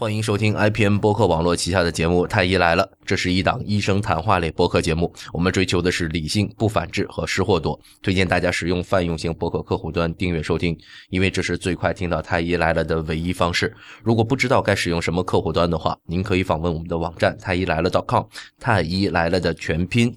[0.00, 5.12] 欢迎收听 IPM 播客网络旗下的节目《太医来了》，这是一档医生谈话类播客节目。
[5.32, 7.76] 我们追求的是理性、不反制和失货多。
[8.00, 10.78] 推荐大家使用泛用型播客客户端订阅收听，
[11.10, 13.74] 因为这是最快听到《太医来了》的唯一方式。
[14.04, 18.22] 如果不知道该使用什么客户端的话，您可以访问我们的网站太医来了 .com，
[18.60, 20.16] 太医来了的全拼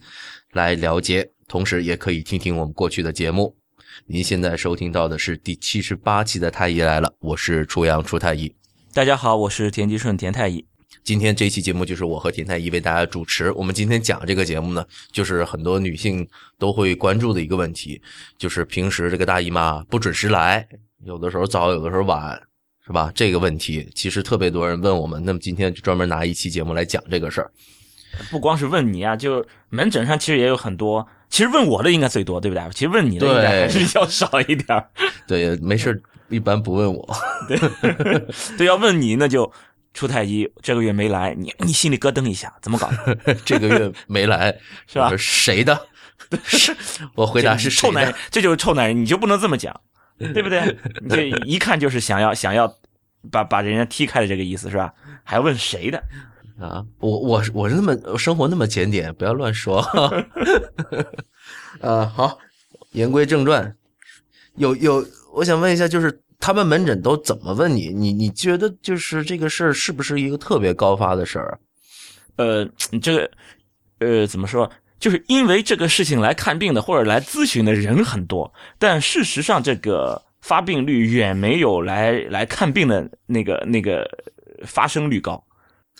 [0.51, 1.27] 来了解。
[1.47, 3.57] 同时，也可以听听我们过去的节目。
[4.05, 8.53] 您现在收听到的是第七十八期的《太医来了》，我是初阳初太医。
[8.93, 10.65] 大家好，我是田吉顺田太医。
[11.01, 13.49] 今天这期节目就是我和田太医为大家主持。
[13.53, 16.27] 我们今天讲这个节目呢，就是很多女性
[16.59, 18.01] 都会关注的一个问题，
[18.37, 20.67] 就是平时这个大姨妈不准时来，
[21.05, 22.37] 有的时候早，有的时候晚，
[22.85, 23.09] 是吧？
[23.15, 27.49] 这个问题其实特别多人问我们，那么今天就专门拿一期节目来讲这个事儿。
[28.29, 32.69] 不光是问你啊，就门诊上其实也有很多，其实问我的应该最多，对不对？
[32.71, 34.85] 其实问你的应该还是要少一点。
[35.25, 36.03] 对，没事。
[36.29, 37.57] 一般不问我，对，
[38.57, 39.51] 对，要问你那就
[39.93, 42.89] 出太医这个月没来，你你心里咯噔一下，怎么搞？
[43.43, 44.57] 这个月没来
[44.87, 45.11] 是吧？
[45.17, 45.77] 谁的？
[46.45, 46.73] 是，
[47.15, 49.77] 我回答是臭男人，这就是臭男人，你就不能这么讲，
[50.17, 50.77] 对不对？
[51.09, 52.73] 这一看就是想要想要
[53.29, 54.93] 把把人家踢开的这个意思是吧？
[55.25, 56.01] 还问谁的？
[56.61, 59.81] 啊，我我我是那么生活那么检点，不要乱说。
[61.81, 62.37] 呃，好，
[62.91, 63.75] 言归正传，
[64.57, 65.03] 有有。
[65.33, 67.87] 我想问一下，就是他们门诊都怎么问你？
[67.87, 71.59] 你你觉得就是这个事儿是不是一个特别高发的事儿？
[72.35, 72.63] 呃，
[73.01, 73.31] 这个，
[73.99, 74.69] 呃，怎么说？
[74.99, 84.07] 就是因为这个事情来看病的或者来咨询的人很多，但事实上这个发病率远没有来来看病的那个那个
[84.63, 85.43] 发生率高。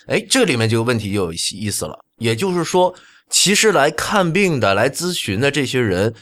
[0.08, 2.00] 哎，这里面就有问题就有意思了。
[2.18, 2.94] 也就是说，
[3.30, 6.14] 其实来看病的、来咨询的这些人。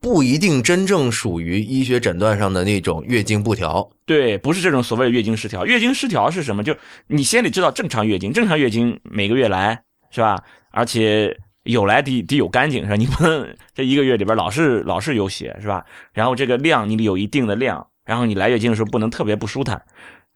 [0.00, 5.64] 不一定真正属于医学诊断上的那种月经不调，对，不是这种所谓的月经失调。
[5.64, 6.62] 月经失调是什么？
[6.62, 10.38] 就你先得知道正常月经，正常月经每个月来是吧？
[10.72, 12.96] 而且有来得得有干净是吧？
[12.96, 15.82] 你不能这一个月里边老是老是有血是吧？
[16.12, 19.80] 然后这个量你得有一定的量，然后你来月经的时候不能特别不舒坦，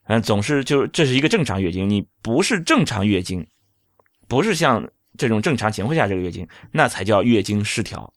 [0.09, 1.89] 嗯，总是就这是一个正常月经。
[1.89, 3.47] 你不是正常月经，
[4.27, 8.13] 不是像这种正常情况下这个月经，那才叫月经失调。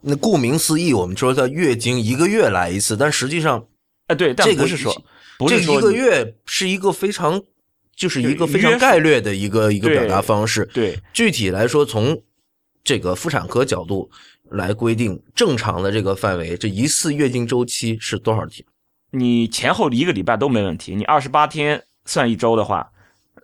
[0.00, 3.64] 那顾名思义，我们说叫月经一个月来一次，但实际上，
[4.06, 4.92] 哎，对，但这个不是说，
[5.48, 7.40] 这一个月是一个非常，
[7.94, 10.64] 就是一个非常概略的一个一个表达方式。
[10.72, 12.20] 对，具体来说，从
[12.82, 14.10] 这个妇产科角度
[14.50, 18.64] 来规定正常的这个范围，这一次月经周期是多少天？
[19.12, 20.96] 你前后一个礼拜都没问题。
[20.96, 22.90] 你二十八天算一周的话，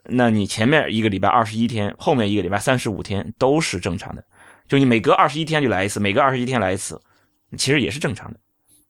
[0.05, 4.23] 那你前面一个礼拜二十一天，后面一个礼拜三十五天都是正常的。
[4.67, 6.99] 就你每隔二十一天就来一次，每隔二十一天来一次，
[7.57, 8.39] 其实也是正常的。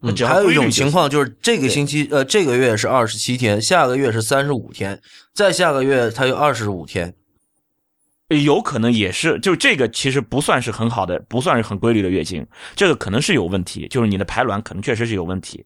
[0.02, 5.02] 嗯，还有一种情况就是这个星期呃这个月是二十七天，下个月是三十五天，
[5.34, 7.14] 再下个月它有二十五天，
[8.30, 12.48] 有可能也是就这个其实不算是很好的，不算是很规律的月经，
[12.78, 15.66] 这个可能是有问题，就是你的排卵可能确实是有问题。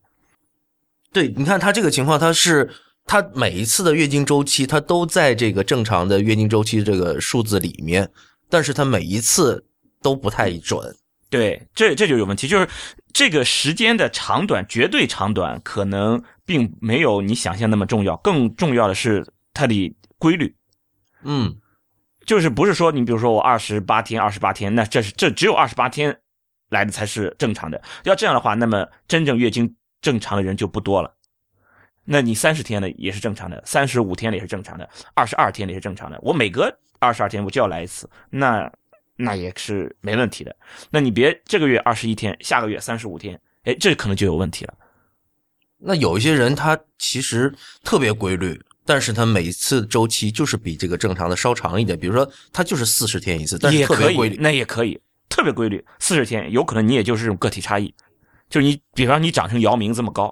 [1.14, 2.70] 对，你看他这个情况，他是
[3.06, 8.10] 他每一次的月经周期，他都在这个正常的月经周期这个数字里面，
[8.50, 9.66] 但是他每一次。
[10.04, 10.94] 都不太准，
[11.30, 12.68] 对，这这就有问题，就是
[13.14, 20.54] 这个时间的长短，绝对长短可能并没有你想象那么重要，更重要的是它的规律。
[21.24, 21.56] 嗯，
[22.26, 26.20] 就是不是说你比如说我二十八天，二十八天，那这是这只有二十八天
[26.70, 27.82] 来的才是正常的。
[28.04, 31.12] 要这样的话，那么真正月经正常的人就不多了。
[32.06, 36.20] 那你三十天的也是正常的，三十五天的也是正常的，二十二天的也是正常的。
[36.22, 38.72] 我每隔二十二天我就要来一次，那。
[39.16, 40.54] 那也是没问题的，
[40.90, 44.74] 那你别这个月二十一天，下个月三十五天，哎，这可能就有问题了。
[45.78, 47.54] 那有一些人他其实
[47.84, 55.00] 特别规律，但是他每次周期就是比这个正常的稍长一点，比如说他就是四十天一次，但是特别规律，那也可以
[55.30, 57.94] 特别规律，四十天有可能你也就是这种个体差异，
[58.54, 60.32] 就是你比方你长成姚明这么高，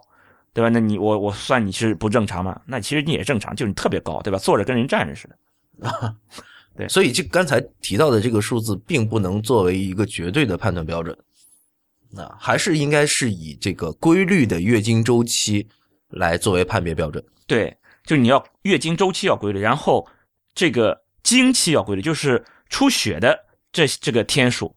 [0.54, 0.70] 对吧？
[0.70, 2.62] 那你我我算你是不正常吗？
[2.68, 4.38] 那其实你也正常，就是你特别高，对吧？
[4.38, 6.16] 坐着跟人站着似的。
[6.78, 11.18] 对，所以这刚才提到的这个数字，并不能作为一个绝对的判断标准，
[12.12, 15.68] 那还是应该是以这个规律的月经周期
[16.10, 17.26] 来作为判别标准。
[17.48, 17.76] 对，
[18.06, 20.08] 就是你要月经周期要规律，然后
[20.54, 23.36] 这个经期要规律，就是出血的
[23.72, 24.76] 这这个天数，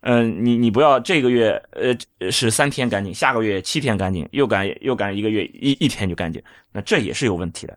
[0.00, 7.76] 嗯，你你不要这个月呃是三天干净，下个月七天干净，又赶又赶一个月一一天就干净，那这也是有问题的。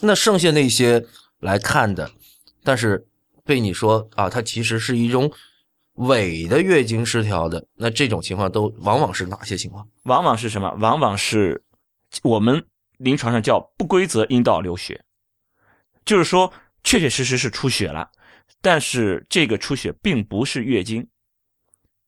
[0.00, 1.04] 那剩下那些
[1.40, 2.10] 来看的。
[2.64, 3.06] 但是
[3.44, 5.30] 被你说啊，它其实是一种
[5.94, 9.86] 伪的月经失调的，那这种情况都往往是哪些情况？
[10.04, 10.72] 往往是什么？
[10.78, 11.62] 往往是
[12.22, 12.64] 我们
[12.98, 15.02] 临床上叫不规则阴道流血。
[16.04, 16.52] 就是说
[16.84, 18.08] 确确实实是出血了，
[18.62, 21.06] 但是这个出血并不是月经，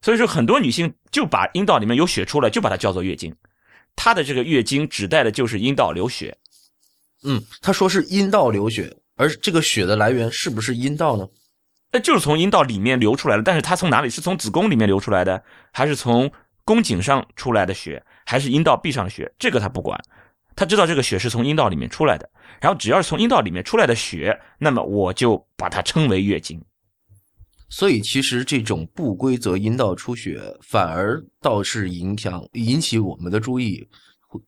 [0.00, 3.34] 所以说很多女性就把阴道里面有血出来就把它叫做月经，
[3.96, 6.38] 她的这个月经指代的就是阴道流血。
[7.24, 11.26] 嗯，他说是阴道流血，而这个血的来源是不是阴道呢？
[11.90, 14.10] 那就是从阴道里面流出来的，但是它从哪里？
[14.10, 15.42] 是从子宫里面流出来的，
[15.72, 16.30] 还是从
[16.64, 19.32] 宫颈上出来的血，还是阴道壁上的血？
[19.38, 19.98] 这个他不管，
[20.56, 22.28] 他知道这个血是从阴道里面出来的，
[22.60, 26.62] 然后只要是从阴道里面出来的血，那么我就把它称为月经。
[27.70, 33.84] 所以其实这种不规则阴道出血，反而倒是影响引起我们的注意，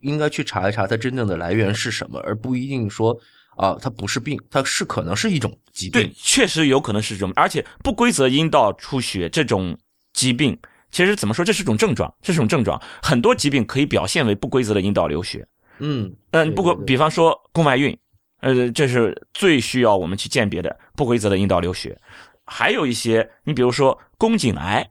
[0.01, 3.19] 应该去查一查它真正的来源是什么，而不一定说
[3.57, 6.03] 啊，它不是病，它是可能是一种疾病。
[6.03, 9.77] 对，确实有可能是这种，而且不规则阴道出血这种
[10.13, 10.57] 疾病，
[10.93, 12.81] 其实怎么说，这是种症状，这是种症状。
[13.03, 15.45] 很多疾病可以表现为不规则的阴道流血。
[15.79, 17.97] 嗯嗯，不过比方说宫外孕，
[18.41, 21.99] 呃，这是最需要我们去鉴别的不规则的阴道流血。
[22.45, 24.89] 还有一些，你比如说宫颈癌，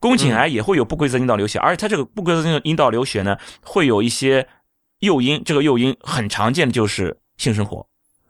[0.00, 4.48] 宫颈癌也会有不规则阴道流血，而且它这个不规则阴道流血呢，会有一些
[5.00, 7.86] 诱因，这个诱因很常见的就是性生活。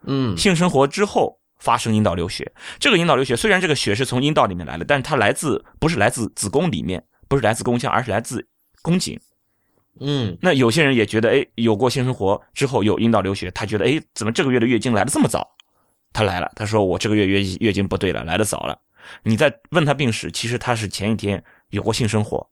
[0.07, 2.53] 嗯性生活之后发生阴道流血。
[2.79, 8.47] 这个阴道流血虽然这个血是从阴道里面来的，但是它来自不是来自子宫里面，不是来自宫腔，而是来自
[8.83, 9.19] 宫颈。
[10.01, 15.49] 嗯那有些人也觉得，哎，有过性生活之后有阴道流血，他觉得，哎，怎么这个月的月经来的这么早？
[16.13, 18.79] 他来了，他说我这个月月月经不对了，来的早了。
[19.23, 22.49] 你在问他病史，其实他是前一天有过性生活，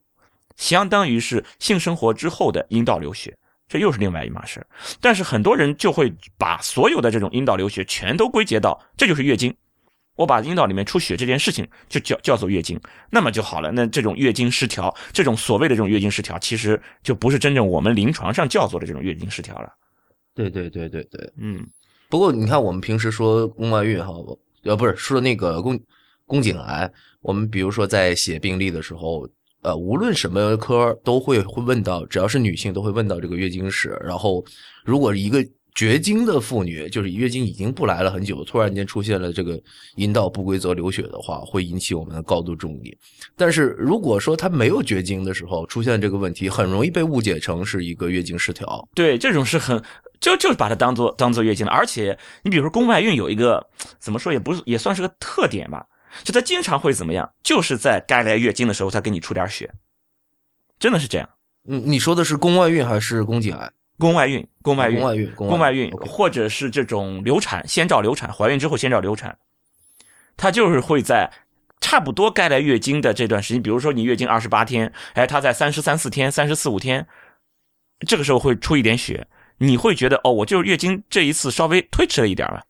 [0.56, 3.36] 相当于是性生活之后的阴道流血，
[3.68, 4.66] 这又是另外一码事。
[5.00, 9.54] 但是很多人就会把所有的这种阴道流血全都归结到这就是月经，
[10.14, 12.78] 我把阴道里面出血这件事情就叫叫做月经，
[13.10, 13.72] 那么就好了。
[13.72, 19.72] 那这种月经失调，这种所谓的这种月经失调，其实就不是真正我们临床上叫做的这种月经失调了。
[20.34, 21.32] 对对对对对。
[21.38, 21.66] 嗯，
[22.08, 24.12] 不过你看，我们平时说宫外孕哈，
[24.64, 25.80] 呃，不是说那个宫
[26.26, 29.28] 宫颈癌，我们比如说在写病历的时候，
[29.62, 33.98] 呃，无论什么科都会会问到，只要是女性都会问到这个月经史。
[34.04, 34.44] 然后，
[34.84, 35.44] 如果一个
[35.74, 39.58] 绝经的妇女，就是月经已经不来了很久，突然间出现了这个
[39.96, 42.98] 阴道不规则流血的话，会引起我们的高度重视。
[43.36, 48.86] 但是如果说她没有绝经的时候出现这个问题，很容易被误解成是一个月经失调。
[48.94, 49.82] 对，这种是很
[50.20, 51.72] 就就把它当做当做月经了。
[51.72, 53.66] 而且你比如说宫外孕有一个
[53.98, 55.86] 怎么说也不是也算是个特点吧，
[56.22, 59.72] 就它经常会怎么样，就是在该来月经的时候，它给你出点血，
[60.78, 61.26] 真的是这样。
[61.66, 63.72] 嗯，你说的是宫外孕还是宫颈癌？
[64.02, 69.38] 宫外孕，宫外孕，宫外孕，宫外孕，或者是这种流产、先兆流产、怀孕之后先兆流产，
[70.36, 71.30] 它就是会在
[71.80, 77.06] 差不多该来月经的这段时间，比如说你月经二十八天，哎，它在三十三四天、三十四五天，
[78.04, 79.24] 这个时候会出一点血，
[79.58, 82.64] 你会觉得哦，我就是月经这一次稍微推迟了一点吧，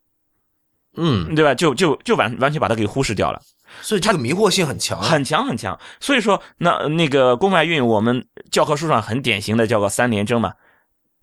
[0.97, 1.55] 嗯，对吧？
[1.55, 3.41] 就就就完完全把它给忽视掉了。
[3.81, 5.01] 所以这个迷惑性很强。
[5.01, 5.79] 很强很强。
[5.99, 10.53] 所以说，那那个宫外孕，我们教科书上很典型的叫个三联征嘛，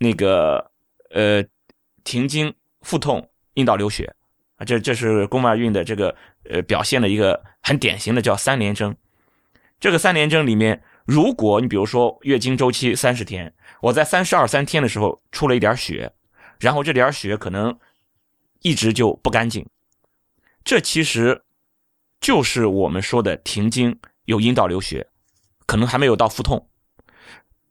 [0.03, 0.71] 那个
[1.11, 1.45] 呃
[2.05, 4.15] 停经、腹痛、阴道流血
[4.57, 6.17] 啊，这这是宫外孕的这个
[6.49, 8.97] 呃表现的一个很典型的叫三联征。
[9.79, 13.53] 这个三联征里面，如果你比如说月经周期三十天，
[13.83, 16.11] 我在三十二三天的时候出了一点血，
[16.59, 17.79] 然后这点血可能
[18.63, 19.69] 一直就不干净，
[20.65, 21.43] 这其实
[22.21, 25.07] 就是我们说的停经有阴道流血，
[25.67, 26.70] 可能还没有到腹痛。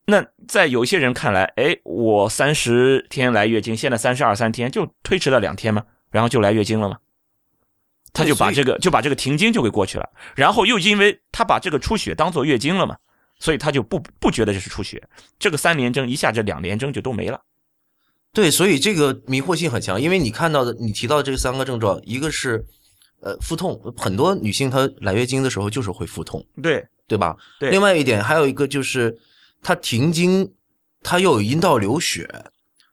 [0.10, 6.98] 那在有些人看来，哎，我三十天来月经，现在三十二三天，就推迟了两天嘛，然后就来月经了嘛。
[8.12, 12.98] 他就把这个就把这个停经就给过去了，然后又因为他把这个出血当做月经了嘛，
[13.40, 15.02] 所以他就不不觉得这是出血，
[15.38, 17.40] 这个三联征一下这两联征就都没了。
[18.34, 22.66] 对，所以这个迷惑性很强，因为你看到的，你提到的这三个症状，一个是
[23.22, 27.38] 呃腹痛，很多女性她来月经的时候就是会腹痛，对对吧？
[27.60, 29.16] 对另外一点还有一个就是
[29.62, 30.54] 她停经，
[31.02, 32.28] 她又有阴道流血，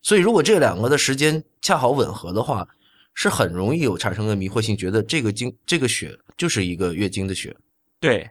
[0.02, 2.66] 所以如果这两个的时间恰好吻合的话，
[3.14, 7.56] 是很容易有产生的迷惑性，觉得这个经这个血就是一个月经的血。
[7.99, 8.28] 对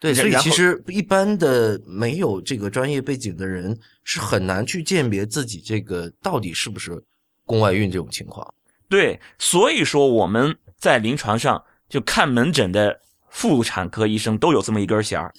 [0.00, 7.00] 对，所以其实一般的没有这个专业背景的人是很难去鉴别自己这个到底是不是
[7.44, 8.54] 宫外孕这种情况。
[8.88, 15.32] 对，所以说我们在临床上就看门诊的妇产科医生都有这么一根弦儿，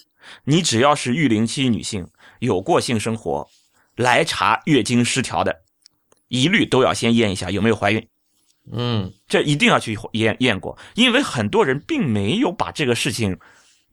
[0.44, 2.06] 你只要是育龄期女性，
[2.40, 3.48] 有过性生活，
[3.96, 5.62] 来查月经失调的，
[6.28, 8.08] 一律都要先验一下有没有怀孕。
[8.72, 13.38] 嗯，这一定要去验验过，因为很多人并没有把这个事情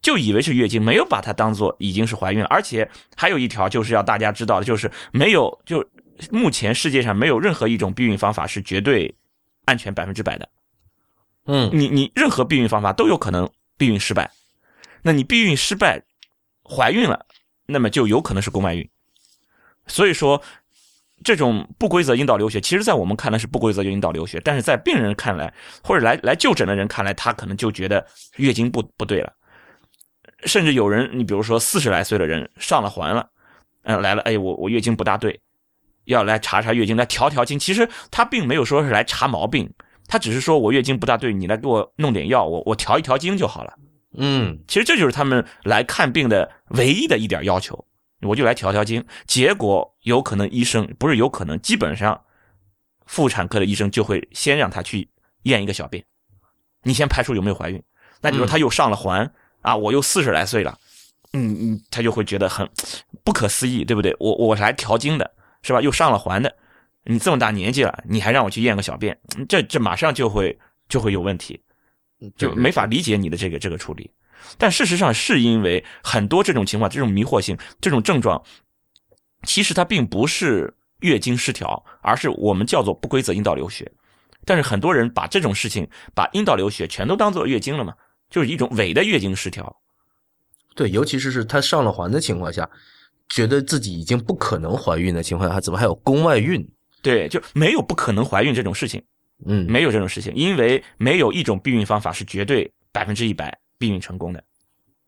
[0.01, 2.45] 就以为是月经，没有把它当做已经是怀孕了。
[2.45, 5.85] 而且还有一条就是要大家知道的，就是没有就
[6.31, 9.13] 目前世界上没有任何一种避孕方法是绝对
[9.65, 10.47] 安全百分之百的。
[11.47, 14.31] 嗯你你任何避孕方法都有可能避孕失败，
[15.01, 16.01] 那你避孕失败，
[16.72, 17.25] 怀孕了，
[17.66, 18.90] 那么就有可能是宫外孕。
[19.88, 20.42] 所以说，
[21.24, 28.06] 这种不规则阴道流血，其实在我们看来是不规则阴道流血，但是在病人看来，或者来来就诊的人看来，他可能就觉得
[28.38, 29.34] 月经不不对了。
[30.46, 33.30] 甚至有人，你比如说四十来岁的人上了环了，
[33.84, 35.40] 嗯、来了，哎，我我月经不大对，
[36.06, 37.60] 要来查查月经，来调调经。
[37.60, 39.72] 其实他并没有说是来查毛病，
[40.08, 43.74] 他只是说我月经不大对，你来给我弄点药，我我调一调经就好了。
[44.13, 47.86] 嗯其实这就是他们来看病的唯一的一点要求，
[48.22, 49.06] 我就来调调经。
[49.25, 52.22] 结果有可能医生不是有可能，基本上
[53.06, 55.10] 妇产科的医生就会先让他去
[55.44, 56.03] 验一个小便，
[56.84, 57.82] 你先排除有没有怀孕。
[58.22, 60.77] 那你说他又上了环、啊，我又四十来岁了，
[61.34, 62.70] 嗯嗯，他就会觉得很
[63.24, 64.15] 不可思议，对不对？
[64.20, 65.32] 我我是来调经的，
[65.63, 65.82] 是吧？
[65.82, 66.53] 又上了环的，
[67.06, 71.62] 你这么大年纪了，你还让我去验个小便，嗯这这马上就会就会有问题。
[72.38, 74.10] 就没法理解你的这个这个处理。
[74.58, 78.42] 但事实上，是因为很多这种情况、这种迷惑性、这种症状，
[79.44, 83.92] 其实它并不是月经失调，而是我们叫做不规则阴道流血。
[84.44, 87.94] 但是很多人把这种事情，把阴道流血全都当做月经了嘛，
[88.30, 89.82] 就是一种伪的月经失调。
[90.75, 92.68] 对，尤其是是她上了环的情况下，
[93.30, 96.68] 觉得自己已经不可能怀孕的情况下，怎么还有宫外孕？
[97.04, 99.04] 对，就没有不可能怀孕这种事情，
[99.45, 104.43] 嗯，没有这种事情，因为没有一种避孕方法是绝对百分之一百避孕成功的。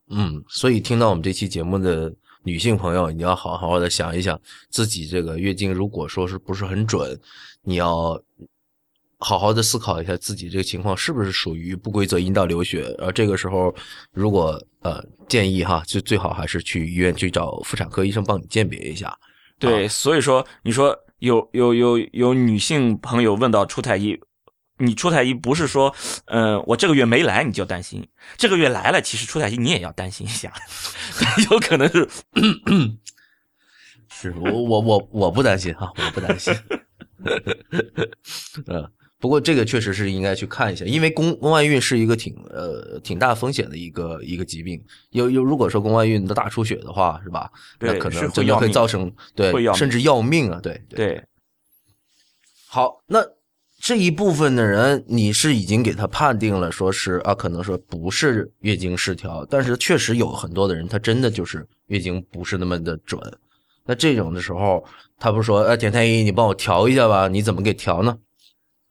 [0.09, 2.13] 嗯，所以听到我们这期节目的
[2.43, 7.19] 女性朋友，你要好好的想一想，自己这个月经如果说是不是很准，
[7.61, 8.21] 你要
[9.17, 12.83] 好好的思考一下自己这个情况是不是属于不规则阴道流血。
[12.97, 13.73] 而，这个时候
[14.11, 19.17] 如果呃建议哈，就最好还是去医院去找妇产科医生帮你鉴别一下。
[19.57, 24.19] 对，所以说你说有有有有女性朋友问到出太医，
[24.77, 30.51] 你出太医不是说，呃，我这个月没来你就担心，这个月来了，其实出太医你也要担心一下，
[31.49, 32.09] 有可能是
[34.09, 36.53] 是我我我我不担心哈，我不担心。
[38.67, 38.91] 呃，
[39.23, 44.83] 不过这个确实是应该去看一下，因为宫宫外孕是一个挺呃挺大风险的一个一个疾病。
[45.11, 47.49] 有有如果说宫外孕的大出血的话，是吧？
[47.79, 50.59] 对那可能真的会造成对会甚至要命啊！
[50.61, 51.07] 对对。
[51.07, 51.23] 对
[52.67, 53.25] 好，那
[53.79, 63.21] 这一部分的人，你是已经给他判定了，说是啊，可能说不是月经失调，但是确实有很多的人，他真的就是月经不是那么的准。
[63.85, 64.83] 那这种的时候，
[65.17, 67.29] 他不是说，呃，田太医，你帮我调一下吧？
[67.29, 68.17] 你怎么给调呢？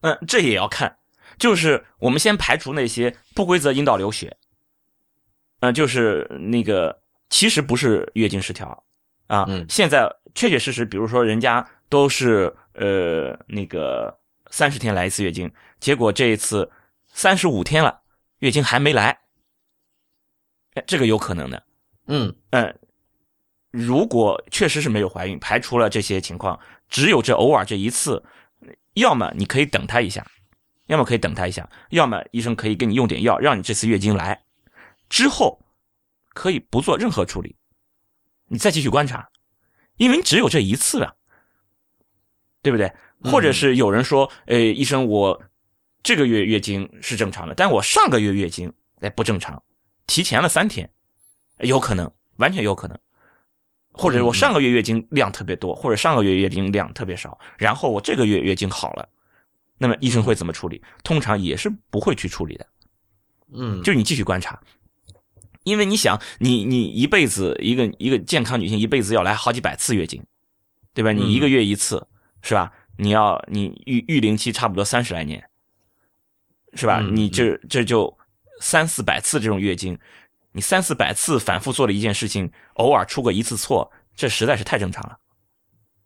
[0.02, 0.98] 嗯，这也要看，
[1.38, 4.36] 就是我们先排除那些不规则阴道流血，
[5.60, 8.84] 嗯、就是那个其实不是月经失调
[9.26, 14.18] 啊，嗯现在确确实实，比如说人家都是呃那个
[14.50, 16.70] 三十天来一次月经，结果这一次
[17.08, 18.02] 三十五天了，
[18.38, 19.18] 月经还没来，
[20.74, 21.62] 哎，这个有可能的，
[22.06, 22.34] 嗯。
[22.50, 22.78] 嗯，
[23.70, 28.22] 如果确实是没有怀孕，排除了这些情况，只有这偶尔这一次，
[28.94, 30.26] 要么你可以等他一下，
[30.86, 34.42] 要么可以等他一下，要么医生可以给你用点药，让你这次月经来，
[35.08, 35.64] 之后
[36.34, 37.56] 可以不做任何处理，
[38.48, 39.30] 你再继续观察，
[39.96, 41.16] 因为你只有这一次了，
[42.60, 42.92] 对不对？
[43.24, 45.42] 或者是有人说，呃，医生，我
[46.02, 49.62] 这个月月经是正常的，但我上个月月经哎不正常，
[50.06, 50.90] 提前了三天，
[51.58, 52.98] 有可能，完全有可能。
[53.92, 59.08] 或者我上个月月经量特别多，或者上个月月经量特别少，然后我这个月月经好了，
[59.78, 60.82] 那么医生会怎么处理？
[61.04, 62.66] 通常也是不会去处理的，
[63.52, 64.58] 嗯，就是你继续观察，
[65.64, 70.24] 因为你想，你你一辈子一个一个健康女性一辈子要来好几百次月经，
[70.94, 71.12] 对吧？
[71.12, 72.06] 嗯你一个月一次，
[72.42, 72.72] 是吧？
[72.96, 75.42] 你要你预预龄期差不多三十来年，
[76.74, 77.00] 是吧？
[77.00, 78.16] 嗯你这这就
[78.60, 79.98] 三四百次这种月经，
[80.52, 85.18] 你三四百次反复做了一件事情，偶尔出个一次错，这实在是太正常了。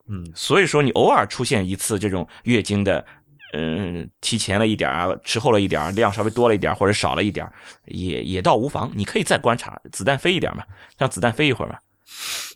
[0.09, 3.05] 嗯所以说，你偶尔出现一次这种月经的，
[3.53, 7.53] 嗯，提前了一点儿啊，迟后了一点儿，量稍微多了一点儿或者少了一点儿，
[7.87, 8.91] 也也倒无妨。
[8.95, 10.63] 你可以再观察，子弹飞一点嘛，
[10.97, 11.79] 让子弹飞一会儿嘛，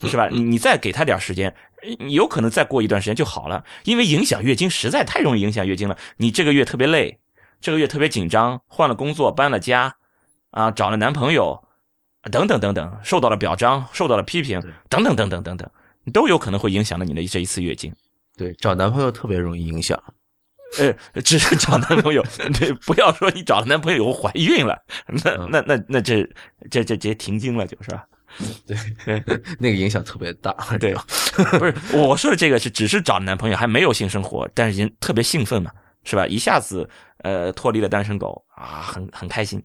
[0.08, 0.28] 是吧？
[0.30, 1.52] 你 你再给他点时间，
[1.98, 3.64] 你有可能再过一段时间就好了。
[3.82, 5.98] 因为影响月经实在太容易影响月经了。
[6.18, 7.18] 你这个月特别累，
[7.60, 9.96] 这个月特别紧张，换了工作，搬了家，
[10.50, 11.64] 啊，找了男朋友，
[12.30, 15.70] 等等等等，受到了表彰，受到了批评，等等等等等等，
[16.12, 17.94] 都有可能会影响到你的这一次月经。
[18.36, 19.98] 对，找男朋友特别容易影响。
[20.78, 22.24] 呃，只是找男朋友，
[22.58, 24.78] 对，不要说你找了男朋友以后怀孕了，
[25.24, 26.22] 那嗯那那那这
[26.70, 28.06] 这这直接停经了，就是吧？
[29.58, 30.52] 那个影响特别大。
[30.78, 30.94] 对，
[31.58, 35.72] 不是我说的这个是只是找男朋友还没有性生活，但是人特别兴奋嘛，
[36.04, 36.24] 是吧？
[36.26, 36.88] 一下子
[37.24, 39.60] 呃脱离了单身狗啊，很很开心。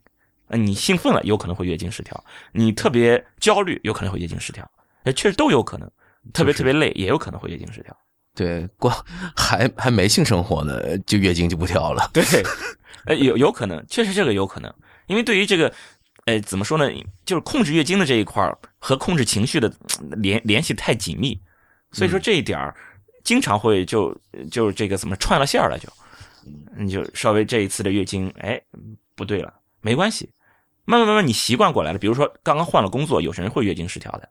[0.47, 2.15] 呃，你兴奋了，有可能会月经失调；
[2.51, 4.69] 你特别焦虑，有可能会月经失调。
[5.03, 5.89] 哎，确实都有可能。
[6.33, 7.95] 特别特别累，也有可能会月经失调。
[8.33, 8.91] 对，光
[9.35, 12.09] 还还没性生活呢，就月经就不调了。
[12.11, 12.23] 对，
[13.05, 14.73] 呃，有有可能，确实这个有可能。
[15.05, 15.71] 因为对于这个，
[16.25, 16.91] 呃，怎么说呢？
[17.25, 19.71] 就是控制月经的这一块和控制情绪的
[20.17, 21.39] 联联系太紧密，
[21.91, 22.73] 所以说这一点
[23.23, 24.15] 经常会就
[24.49, 25.87] 就这个怎么串了线了，就
[26.75, 28.59] 你就稍微这一次的月经，哎，
[29.15, 30.27] 不对了，没关系，
[30.85, 31.99] 慢慢慢慢你习惯过来了。
[31.99, 34.29] 比如说刚刚换了工作，有些人会月经失调的。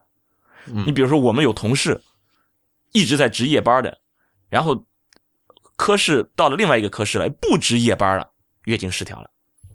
[0.86, 2.00] 你比如说，我们有同事
[2.92, 3.98] 一直在值夜班的，
[4.48, 4.86] 然后
[5.76, 8.30] 科室到了另外一个科室了，不值夜班了，
[8.64, 9.30] 月经失调了。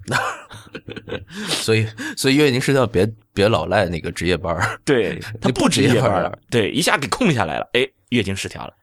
[1.49, 8.73] 所以，所以月经失调别别老赖那个值夜班对 他不值夜班了，对，一下给空下来了，哎，月经失调了。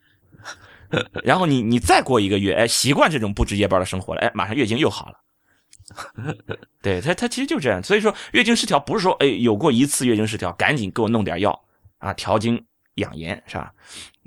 [1.25, 5.19] 然后你你再过一个月，哎，习惯这种不值夜班的生活了，哎，马上月经又好了。
[6.83, 7.83] 对他，他其实就这样。
[7.83, 11.59] 所以说，月经失调不是说，哎，有过一次月经失调，赶紧给我弄点药。
[11.99, 12.63] 啊，调经
[12.97, 13.73] 养颜是吧？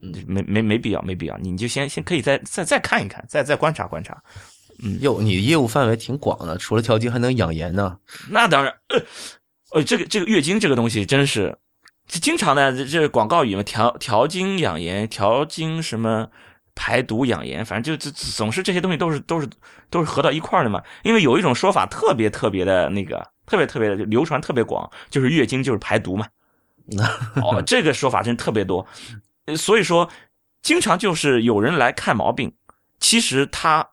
[0.01, 1.37] 嗯没没没必要，没必要。
[1.37, 4.17] 你就先先可以再再再看一看，再再观察观察。
[4.81, 7.97] 嗯，哟，你的业务范围挺广的，除了调经还能养颜呢。
[8.29, 8.73] 那当然，
[9.71, 11.57] 呃，这个这个月经这个东西真是，
[12.07, 16.29] 经常呢这这广告语嘛，调调经养颜，调经什么
[16.81, 19.49] 排毒养颜，反正就就总是这些东西都是都是
[19.89, 20.81] 都是合到一块的嘛。
[21.03, 26.25] 因为有一种说法特别特别的那个，特别特别的流传特别广，就是月经就是排毒嘛。
[27.43, 28.87] 哦，这个说法真特别多，
[29.57, 30.09] 所以说
[30.61, 32.55] 经常就是有人来看毛病，
[33.01, 33.85] 其实他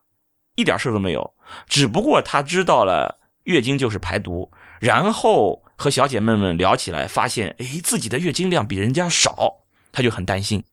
[0.55, 1.33] 一点事都没有，
[1.67, 9.57] 只不过他知道了月经就是排毒，然后和小姐妹们聊起来，发现哎自己的月经量比人家少，
[9.91, 10.63] 他就很担心，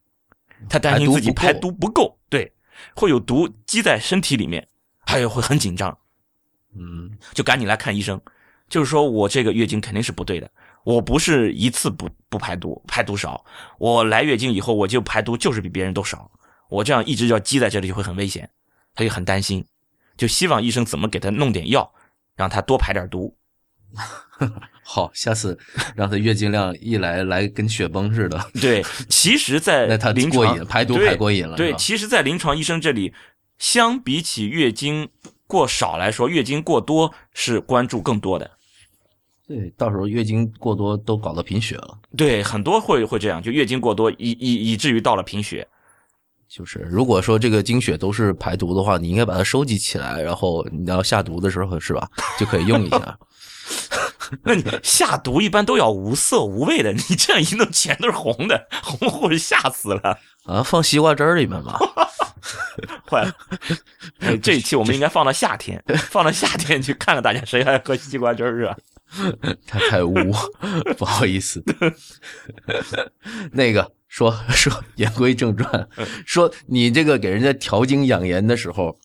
[0.68, 2.52] 他担心自己排毒不够，对，
[2.94, 4.66] 会有毒积在身体里面，
[5.06, 5.96] 还有会很紧张，
[6.76, 8.20] 嗯，就赶紧来看医生，
[8.68, 10.50] 就是说我这个月经肯定是不对的。
[10.84, 13.42] 我不是一次不不排毒，排毒少。
[13.78, 16.30] 我来月经以后，我就排毒就是比别人都少。
[16.68, 18.50] 我这样一直要积在这里就会很危险，
[18.94, 19.64] 他就很担心，
[20.16, 21.90] 就希望医生怎么给他弄点药，
[22.36, 23.34] 让他多排点毒。
[24.86, 25.58] 好，下次
[25.96, 28.38] 让他月经量一来来跟雪崩似的。
[28.60, 31.56] 对， 其实，在那他过瘾，排毒排过瘾了。
[31.56, 33.14] 对，其实，在临床医生这里，
[33.58, 35.08] 相比起月经
[35.46, 38.50] 过少来说，月经过多是关注更多的。
[39.48, 41.98] 对，到时候月经过多都搞到贫血了。
[42.16, 45.66] 对，很多会会这样，就月经过多，以以以至于到了贫血。
[46.46, 53.18] 就是如果说这个经血都是排毒的话，你应该把它收集起来，然后你要下毒的时候是吧，就可以用一下。
[54.44, 60.62] 那你下毒一般都要无色无味的，你这样一弄，全都是红的，红护士吓死了啊！
[60.62, 61.78] 放西瓜汁里面吧。
[63.10, 63.34] 坏了，
[64.42, 68.76] 这一期我们应该放到夏天，放到夏天去看看大家谁爱喝西瓜汁儿啊。
[69.66, 70.14] 他太污，
[70.98, 71.62] 不好意思。
[73.52, 75.88] 那个说 说言归正传，
[76.24, 78.96] 说你这个给人家调经养颜的时候，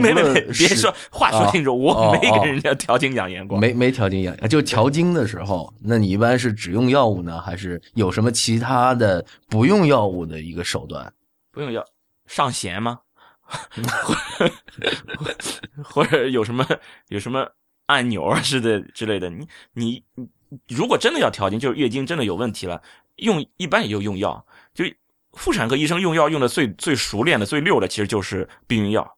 [0.00, 11.12] 没没没，别说话说清楚，我没给人家调经养颜过，没没调经养颜，就调经的时候，那你一般是只用药物呢，还是有什么其他的不用药物的一个手段？
[11.52, 11.84] 不用药，
[12.26, 12.98] 上弦吗？
[15.84, 16.66] 或者有什么
[17.06, 17.48] 有什么？
[17.86, 20.28] 按钮啊似的之类的，你你你，
[20.74, 22.82] 如果真的要调经，就是月经真的有问题了，
[23.14, 24.44] 用一般也就用药，就
[25.36, 29.16] 妇产科医生用药用的最最熟练的最溜的，其实就是避孕药，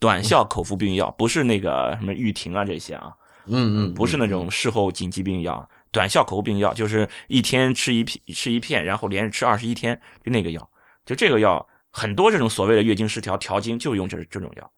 [0.00, 3.12] 短效口服避孕药，不是那个什么毓婷啊这些啊，
[3.46, 9.94] 嗯嗯，不是那种事后紧急避孕药，短效口服避孕药就是一天吃一片吃一片，然后连着吃二十一天，
[10.24, 10.70] 就那个药，
[11.04, 14.72] 就这个药，很多这种所谓的月经失调调经就用这这种药，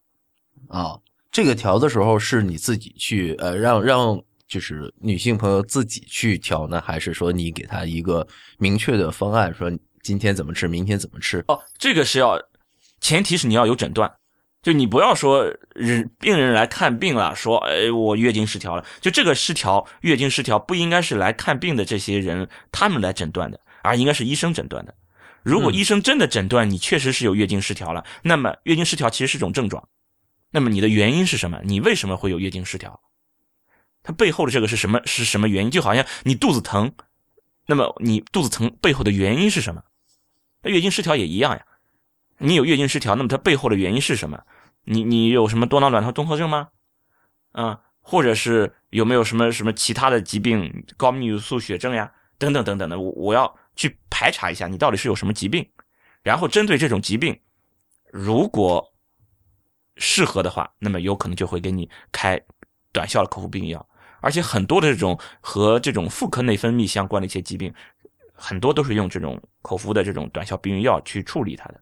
[0.69, 0.99] 啊。
[1.31, 4.19] 这个调的时候是你自己去呃让让
[4.49, 8.27] 就是女性朋友自己去调呢，还是说你给她一个
[8.59, 9.71] 明确的方案，说
[10.09, 11.45] 今天怎么吃，明天怎么吃？
[11.49, 12.41] 哦，这个是要，
[12.99, 14.11] 前提是你要有诊断，
[14.63, 15.45] 就你不要说
[15.75, 24.95] 人病人来看病了，说哎我月经失调了，就这个失调月经失调不应该是来看病的这些人他们来诊断的，而应该是医生诊断的。
[25.43, 29.87] 如果医生真的诊断你确实是有月经失调了，那么月经失调其实是种症状。
[30.51, 31.61] 那么你的原因是什么？
[31.65, 32.99] 你为什么会有月经失调？
[34.03, 34.99] 它背后的这个是什么？
[35.05, 35.71] 是什么原因？
[35.71, 36.91] 就好像你肚子疼，
[37.67, 39.83] 那么你肚子疼背后的原因是什么？
[40.69, 41.65] 月经失调也一样呀。
[42.39, 44.43] 你有月经失调，那么它背后的原因是什么？
[44.85, 46.69] 你你有什么多囊卵巢综合症吗？
[47.53, 52.99] 啊，或者是有没有什么什么其他的疾病，高泌乳素血症呀，等等等等的？
[52.99, 55.69] 我我要去排查一下你到底是有什么疾病，
[56.23, 57.39] 然后针对这种疾病，
[58.13, 58.95] 如果
[59.97, 62.41] 适合的话，那么有可能就会给你开
[62.93, 63.89] 短效的口服避孕药。
[64.21, 67.73] 而且很多的这种和这种妇科内分泌相关的一些疾病，
[68.39, 71.81] 很多都是用这种口服的这种短效避孕药去处理它的。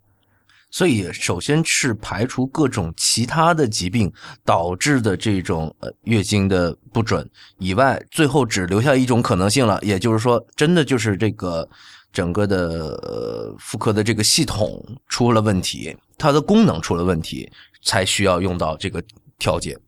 [0.69, 4.13] 所以，首先是排除各种其他的疾病
[4.45, 7.27] 导致的这种呃月经的不准
[7.59, 11.67] 以外，最后只留下一种可能性了，也就是说，真的就是这个
[12.13, 17.51] 整个的呃妇科的这个系统出了问题，它的功能出了问题，
[17.83, 19.03] 才需要用到这个
[19.39, 19.79] 调节。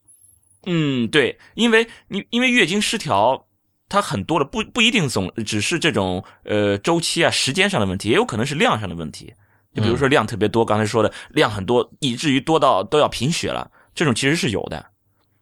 [0.66, 3.46] 嗯，对，因为你因为月经失调，
[3.88, 9.33] 它很多的不不一定总只是这种呃周期啊时间上的问题，也有可能是量上的问题。
[9.74, 14.85] 就比如说量特别多，刚才说的量很多，以至于多到都要贫血了，这种其实是有的。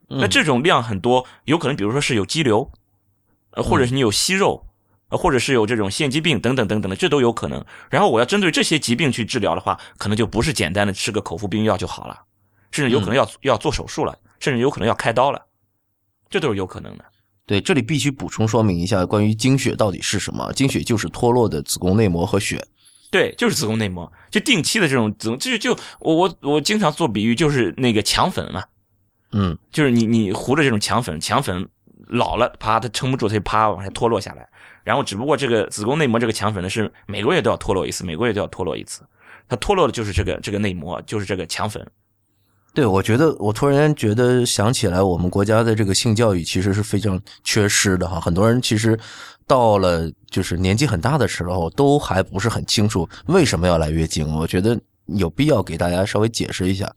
[0.08, 2.70] 那这种量很多，有可能比如说是有肌瘤，
[3.52, 4.66] 呃，或者是你有息肉，
[5.08, 7.64] 呃，或者是有这种腺肌病等等等等的，这都有可能。
[7.90, 12.22] 然后我要针对这些疾病去治疗的话，可能就不是简单的吃个口服避孕药就好了，
[12.70, 15.46] 甚至有可能要要做手术了，甚至有可能要开刀了，
[16.28, 17.04] 这都是有可能的。
[17.46, 20.52] 对，这里必须补充说明一下，关于经血到底是什么？
[20.52, 22.66] 经血就是脱落的子宫内膜和血。
[23.08, 28.64] 对，就是子宫内膜，就定期的这种子宫，就是就我我我经常做比喻，就是那个强粉嘛，
[29.30, 31.68] 嗯，就是你你糊的这种强粉，强粉
[32.08, 34.46] 老了，啪，它撑不住，它就啪往下脱落下来。
[34.82, 39.02] 然后只不过这个子宫内膜这个强粉呢，是每个月都要脱落一次，每个月都要脱落一次。
[39.48, 41.88] 它脱落的就是这个这个内膜，就是这个强粉。
[42.76, 48.96] 对，我觉得我突然觉得想起来，我们国家的这个性教育其实是非常缺失的哈，很多人其实。
[49.48, 54.28] 到了就是年纪很大的时候，都还不是很清楚为什么要来月经。
[54.34, 56.92] 我觉得有必要给大家稍微解释一下。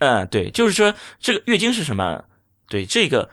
[0.00, 2.22] 嗯，对，就是说这个月经是什么？
[2.68, 3.26] 对这个，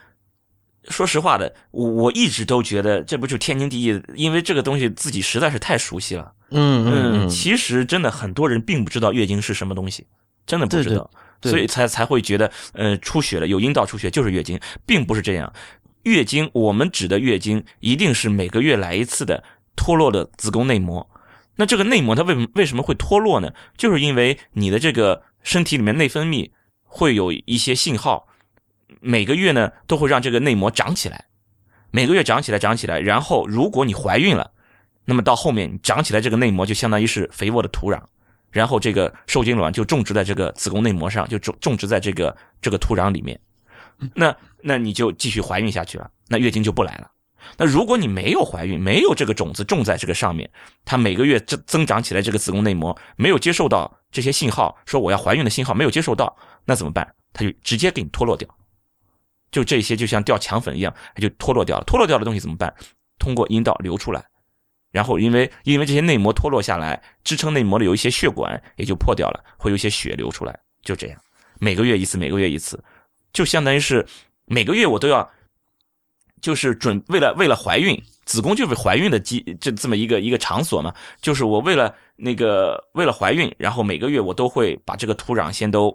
[0.88, 6.31] 说实话的，我我一直都觉得这不就天经地义，因为这个东西自己实在是太熟悉了。
[6.51, 10.08] 嗯嗯，其实真的很多人并不知道月经是什么东西，
[10.47, 11.12] 真的不知道，
[11.49, 15.51] 所以才才会觉得呃出血了，有阴道出血就是月经，并不是这样。
[16.03, 19.43] 月经，我们指的月经一定是每个月来一次的
[19.75, 21.10] 脱落的子宫内膜。
[21.55, 23.53] 那这个内膜它为什么为什么会脱落呢？
[23.77, 26.51] 就是因为你的这个身体里面内分泌
[26.84, 28.27] 会有一些信号，
[28.99, 31.25] 每个月呢都会让这个内膜长起来，
[31.91, 32.99] 每个月长起来长起来。
[32.99, 34.51] 然后如果你怀孕了，
[35.05, 38.01] 那么到后面长起来这个内膜就相当于是肥沃的土壤，
[38.55, 43.37] 然后这个受精卵就种植在这个子宫内膜上，就种种植在这个这个土壤里面。
[44.13, 47.11] 那那你就继续怀孕下去了，那月经就不来了。
[47.57, 50.49] 那如果你没有怀孕，没有这个种子种在这个上面，
[50.85, 57.13] 它每个月增增长起来这个子宫内膜没有接受到这些信号，说我要怀孕的信号没有接受到，那怎么办？
[57.33, 58.47] 它就直接给你脱落掉，
[59.51, 61.83] 就这些就像掉墙粉一样，它就脱落掉了。
[61.83, 62.73] 脱落掉的东西怎么办？
[63.19, 64.25] 通过阴道流出来，
[64.95, 71.19] 然后因为因为这些内膜脱落下来，支撑内膜的有一些血管也就破掉了，会有一些血流出来，就这样，
[71.60, 72.81] 每个月一次，每个月一次。
[73.34, 74.08] 就相当于是
[74.45, 75.29] 每个月我都要，
[76.39, 80.95] 就是准为了为了怀孕，子宫就是怀孕的机这这么一个一个场所嘛。
[81.19, 85.93] 就是我为了那个为了怀孕，然后每个月我都会把这个土壤先都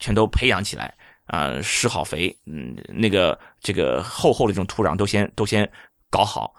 [0.00, 0.92] 全都培养起来
[1.26, 5.70] 啊，施好肥，嗯，那个这个厚厚的这种土壤都先都先
[6.10, 6.52] 搞好。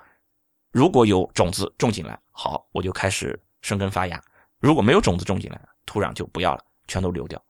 [0.73, 4.17] 如果有种子种进来，好，我就开始生根发芽；
[4.59, 7.41] 如果没有种子种进来，土壤就不要了，全都流掉。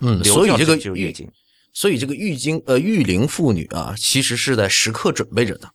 [0.00, 1.30] 嗯，所以这个就是月经。
[1.72, 5.70] 所以这个育经呃育龄妇女啊，其实是在时刻准备着的，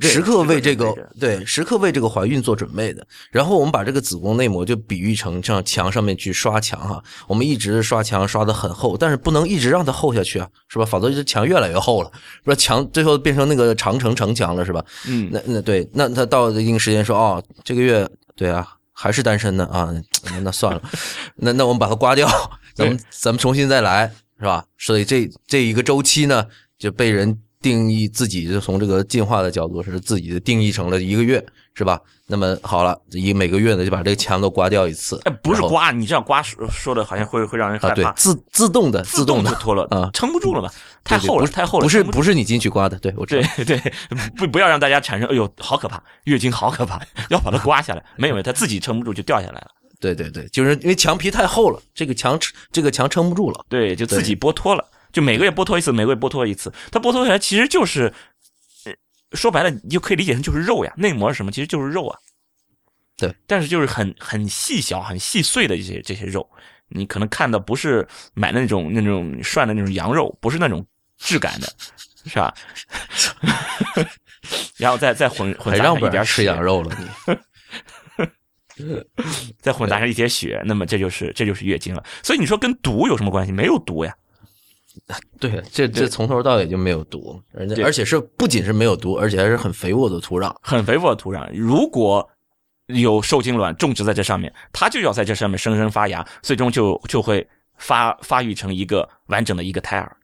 [0.00, 3.06] 时刻为这个对时刻为这个怀孕做准备的。
[3.30, 10.84] 然后我们把这个子宫内膜就比喻成像墙上面去刷墙哈，我们一直刷墙刷的很厚，但是不能一直让它厚下去啊，是吧？
[10.84, 12.10] 否则这墙越来越厚了，
[12.42, 14.84] 不是墙最后变成那个长城城墙了，是吧？
[15.06, 19.94] 嗯，那那对，那他到一定时间说哦，这个月对啊还是单身的啊，
[20.42, 20.82] 那算了，
[21.36, 22.28] 那那我们把它刮掉，
[22.74, 24.12] 咱们咱们重新再来。
[24.36, 24.64] 是吧？
[24.76, 26.44] 所以这这一个周期呢，
[26.76, 31.98] 就被人定义自己就从这个进化的角度是自己的定义成了一个月，是吧？
[32.26, 35.18] 那么好了，以每个月呢就把这个墙都刮掉一次。
[35.24, 37.94] 哎，不是刮，你这样刮说说的好像会会让人害怕。
[37.94, 40.70] 对，自自动的，自动的脱了啊，撑不住了嘛，
[41.02, 41.84] 太厚了，太厚了。
[41.84, 43.48] 不是不是你进去刮的，对我知道。
[43.56, 43.92] 对 对，
[44.36, 47.00] 不不要让大家产生哎呦好可怕，月经好可怕，
[47.30, 48.04] 要把它刮下来。
[48.16, 49.68] 没有，它自己撑不住就掉下来了。
[50.00, 52.38] 对对对，就是因为墙皮太厚了，这个墙
[52.70, 58.12] 这个墙撑不住了，对，就自己剥脱了，就每个月剥脱一次，每个月剥脱一次，它剥脱下来其实就是，
[59.32, 61.50] 说白了你就可以理解成就是肉呀，内膜是什么？
[61.52, 62.18] 其实就是肉啊，
[63.16, 66.46] 对，但是就是很很细小、很细碎的一些这些肉，
[66.88, 70.84] 你可能看的不是买的那种那种涮的那种羊肉，不是那种
[71.16, 71.72] 质感的，
[72.26, 72.52] 是吧？
[74.76, 77.38] 然后再再混混杂一点吃羊肉了你。
[79.60, 82.02] 再混杂上一些血，那么这就是这就是月经了。
[82.24, 83.52] 所以你说跟毒有什么关系？
[83.52, 84.12] 没有毒呀。
[85.40, 90.54] 对，这这从头到尾就没有毒，而且而且是不仅是没有毒，而且还是很肥沃的土壤。
[90.62, 92.26] 很肥沃的土壤，如果
[92.86, 100.16] 有受精卵种植在这上面，它就要在这上面生生发芽，最终就就会发发育成一个完整的一个胎儿。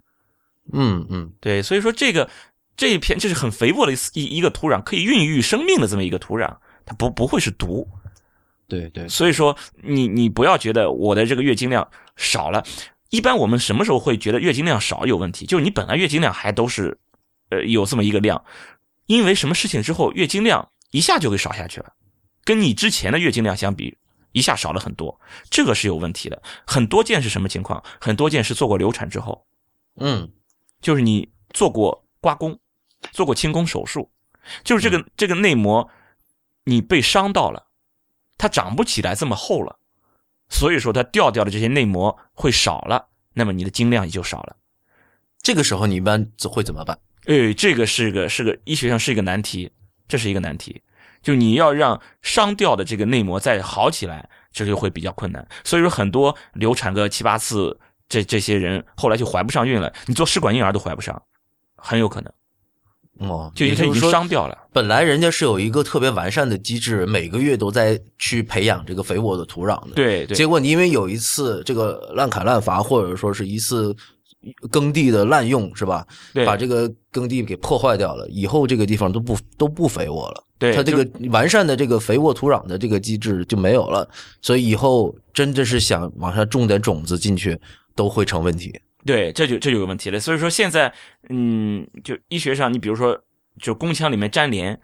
[0.72, 2.28] 嗯嗯，对，所以说这个
[2.76, 6.54] 这一片这是很肥沃的一一个土壤，可以孕育生命的这么一个土壤，
[6.86, 7.86] 它不不会是毒。
[8.68, 12.62] 对对，所以说你你不要觉得我的这个月经量少了。
[13.10, 15.44] 一般我们什么时候会觉得月经量少有问题？
[15.44, 16.98] 就是你本来月经量还都是，
[17.50, 18.44] 呃，有这么一个量，
[19.06, 21.92] 因为什么事情之后，月经量一下就给少下去了，
[22.44, 23.98] 跟你之前的月经量相比，
[24.30, 25.20] 一下少了很多，
[25.50, 26.40] 这个是有问题的。
[26.64, 27.82] 很多件是什么情况？
[28.00, 29.44] 很多件是做过流产之后，
[29.96, 30.30] 嗯
[30.80, 32.58] 就是你做过刮宫，
[33.10, 34.12] 做过清宫手术，
[34.62, 35.90] 就是这个这个内膜
[36.62, 37.66] 你被伤到了，
[38.38, 39.79] 它长不起来这么厚了，
[40.50, 44.56] 所以说它掉掉的这些内膜会少了，那么你的经量也就少了。
[45.40, 46.98] 这个时候你一般会怎么办？
[47.24, 49.70] 哎，这个是个是个医学上是一个难题，
[50.08, 50.82] 这是一个难题，
[51.22, 55.46] 就你要让伤掉的这个内膜再好起来，这就会比较困难。
[55.64, 61.22] 所以说很多流产个七八次，这这些人后来就怀不上孕了，你做试管婴儿都怀不上，
[61.76, 62.32] 很有可能，
[63.20, 64.56] 哦，就已经伤掉了。
[64.72, 73.94] 本来人家是有一个特别完善的机制，每个月都在去培养这个肥沃的土壤的。，对对，结果你因为有一次这个滥砍滥伐，或者说是一次
[74.70, 76.06] 耕地的滥用，是吧？
[76.32, 80.44] 对把这个耕地给破坏掉了，以后这个地方都不都不肥沃了。
[80.58, 84.08] 对它这个完善的这个肥沃土壤的这个机制就没有了，
[84.40, 87.58] 所以以后真的是想往下种点种子进去，
[87.94, 88.78] 都会成问题。
[89.04, 90.20] 对，这就这就有问题了。
[90.20, 90.92] 所以说现在，
[91.28, 93.18] 嗯，就医学上，你比如说，
[93.58, 94.80] 就宫腔里面粘连，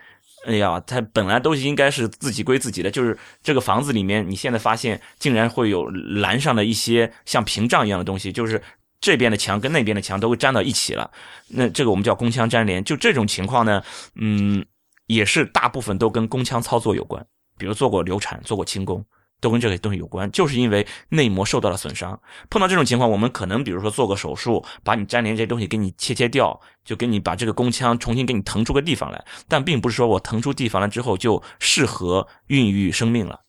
[0.46, 8.62] 哎呀，它本来都应该是自己归自己的，就是这个房子里面，你现在发现竟然会有栏上的一些像屏障一样的东西，就是
[9.00, 11.10] 这边的墙跟那边的墙都会粘到一起了。
[11.48, 12.82] 那这个我们叫宫腔粘连。
[12.82, 13.82] 就这种情况呢，
[14.14, 14.64] 嗯，
[15.06, 17.24] 也是大部分都跟宫腔操作有关，
[17.58, 19.04] 比如做过流产、做过清宫。
[19.40, 22.18] 都跟这个东西有关，就是因为内膜受到了损伤。
[22.48, 29.24] 碰到这种情况，我们可能比如说做个手术，把你粘连这些东西给你切切掉，就给你把这个宫腔重新给你腾出个地方来。
[29.46, 33.40] 但并不是说我腾出地方来之后就适合孕育生命了，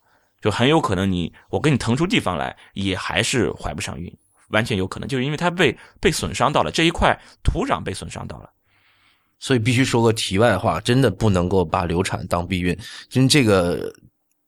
[0.41, 4.13] 就很有可能你我给你腾出地方来，也还是怀不上孕，
[4.49, 8.49] 完全有可能，就是因为它被被损伤到了这一块土壤被损伤到了。
[9.39, 12.77] 所以必须说个题外话，真的不能够把流产当避孕，
[13.11, 13.93] 因为这个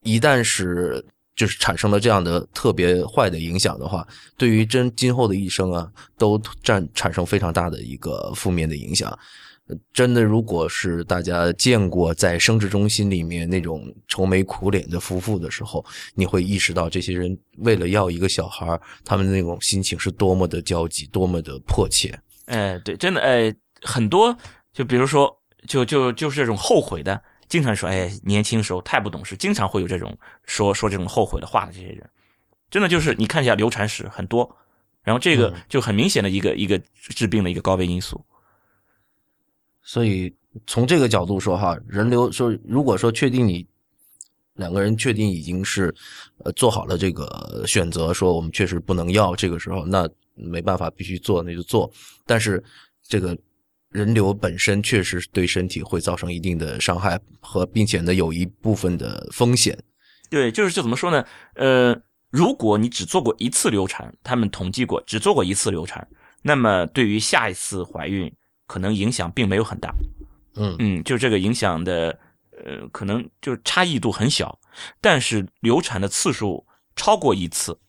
[0.01, 1.05] 一旦是
[1.39, 4.05] 就是产生了这样的特别坏的影响的话，
[4.37, 9.17] 对于真今后的一生啊，都占产生非常大的一个负面的影响。
[9.93, 22.19] 真的，如果是大家见过在生殖中心里面那种愁眉苦脸的夫妇的时候，你会意识到这些人为了要一个小孩，他们那种心情是多么的焦急，多么的迫切。
[22.47, 24.37] 哎，对，真的，哎，很多，
[24.73, 25.33] 就比如说，
[25.65, 32.09] 就就就是这种后悔的，经常说，哎，年轻时候太不懂事，经常会有这种说说这种后悔的话的这些人，
[32.69, 34.55] 真的就是你看一下流产史很多，
[35.03, 38.23] 然后这个嗯就很明显的一个一个致病的一个高危因素。
[39.81, 40.33] 所以
[40.67, 43.65] 从这个角度说哈，人流说，如果说确定你
[44.53, 45.93] 两个人确定已经是
[46.43, 51.91] 呃做好了这个选择，说我们确实不能要，这个时候那没办法必须做那就做，
[52.25, 52.63] 但是
[53.01, 53.35] 这个
[53.89, 59.77] 人流本身确实对身体会造成一定的伤害和并且呢有一部分的风险。
[60.29, 61.25] 对，就是就怎么说呢？
[61.55, 61.99] 呃，
[62.29, 66.07] 如果你只做过一次流产，他们统计过只做过一次流产，
[66.43, 68.31] 那么对于下一次怀孕
[68.67, 69.91] 可能影响并没有很大。
[70.55, 72.19] 嗯嗯，就这个影响的，
[72.51, 74.59] 呃，可能就差异度很小，
[75.01, 76.63] 但是流产的次数
[76.95, 77.79] 超过一次，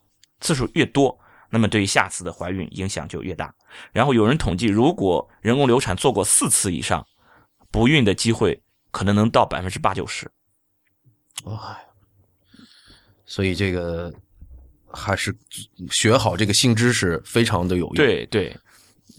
[0.40, 1.18] 次数越多，
[1.50, 3.54] 那么对于下次的怀孕影响就越大。
[3.92, 7.06] 然后有人统计，如果人工流产做过四次以上，
[7.70, 8.60] 不孕的机会
[8.90, 10.30] 可能能到百分之八九十。
[11.44, 11.78] 哇，
[13.24, 14.12] 所以这个
[14.92, 15.36] 还是
[15.90, 18.56] 学好这个性知识非常的有用。，对对，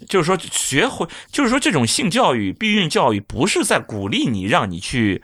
[0.08, 5.24] 就是说学会，就是说这种性教育、避孕教育不是在鼓励你让你去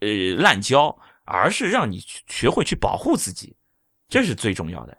[0.00, 3.54] 呃滥交，而是让你学会去保护自己，
[4.08, 4.96] 这是最重要的。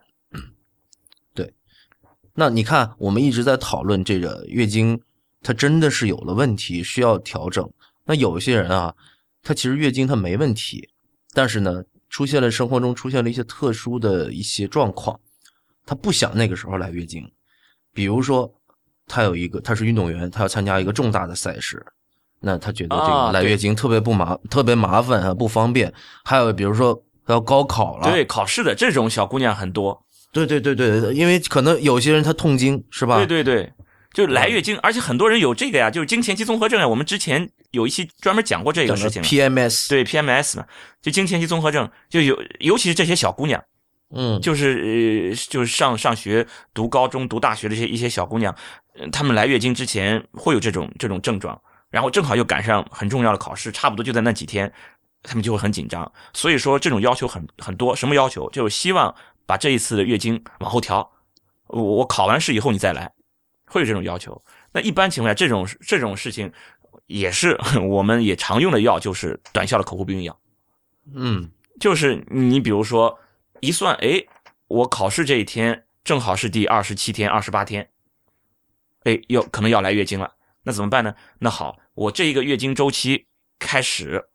[2.40, 5.02] 那你看，我们一直在讨论这个月经，
[5.44, 7.70] 它真的是有了问题，需要调整。
[8.06, 8.96] 那有些人啊，
[9.44, 10.88] 他其实月经他没问题，
[11.34, 15.20] 但是呢，出现了生活中出现了一些特殊的一些状况，
[15.86, 17.30] 他不想那个时候来月经。
[17.94, 18.50] 比如说，
[19.06, 21.86] 他有一个他是运动员，他要参加一个重大的赛事，
[22.40, 25.94] 那他觉得这个来月经特别不麻特别麻烦啊，不方便。
[26.24, 28.10] 还有比如说，要高考了。
[28.10, 30.06] 对考试的这种小姑娘很多。
[30.32, 33.18] 对对对对对，因为可能有些人他痛经是吧？
[33.18, 33.74] 对对对，
[34.14, 36.88] 就来月经，而且很多人有这个呀，就是经前期综合症啊。
[36.88, 39.22] 我们之前有一期专门讲过这个事情。
[39.24, 40.66] PMS 对 PMS 嘛，
[41.02, 43.64] 就经前期综合症，就有尤其是这些小姑娘，
[44.16, 48.56] 嗯，就是呃，就是上上学、读高中、读大学的一些一些小姑娘，
[49.00, 54.72] 呃她们来月经之前会有这种这种症状，然后正好又赶上很重要的考试，差不多就在那几天，
[55.24, 56.12] 她们就会很紧张。
[56.34, 58.50] 所以说这种要求很很多，什么要求？
[58.52, 59.14] 就是希望
[59.50, 61.12] 把这一次的月经往后调，
[61.66, 63.12] 我我考完试以后你再来，
[63.66, 64.40] 会有这种要求。
[64.72, 66.54] 那一般情况下，这种这种事情
[67.08, 70.40] 也是我们也常用的药，就是短效的口服避孕药。
[71.16, 73.18] 嗯就是你比如说
[73.60, 74.24] 一算，哎，
[74.68, 77.90] 我考试这一天正好是第二十七天、二十八天，
[79.06, 80.32] 哎，要可能要来月经了，
[80.62, 81.16] 那怎么办呢？
[81.40, 83.26] 那好，我这一个月经周期
[83.58, 84.30] 开始，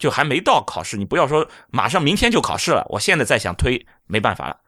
[0.00, 4.58] 就还没到考试，你不要说马上明天就考试了，我现在再想推没办法了，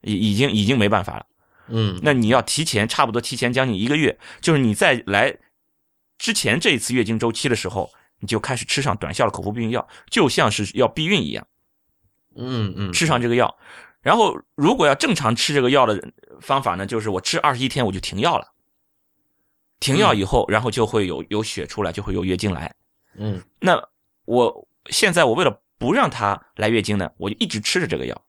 [0.00, 1.26] 已已经已经没办法了。
[1.68, 5.36] 嗯，那你要提前差不多提前将近一个月，就是你在来
[6.18, 7.90] 之前这一次月经周期的时候，
[8.20, 11.46] 你就开始吃上短效的口服避孕药，就像是要避孕一样。
[12.34, 13.54] 嗯嗯，吃上这个药，
[14.00, 18.46] 然后如果要正常吃这个药的方法呢，就是我吃二十一天我就停药了，
[19.78, 22.74] 停药以后，然后就会有有血出来，就会有月经来。
[23.16, 23.80] 嗯那
[24.24, 28.24] 我现在我为了不让她来月经呢，我就一直吃着这个药，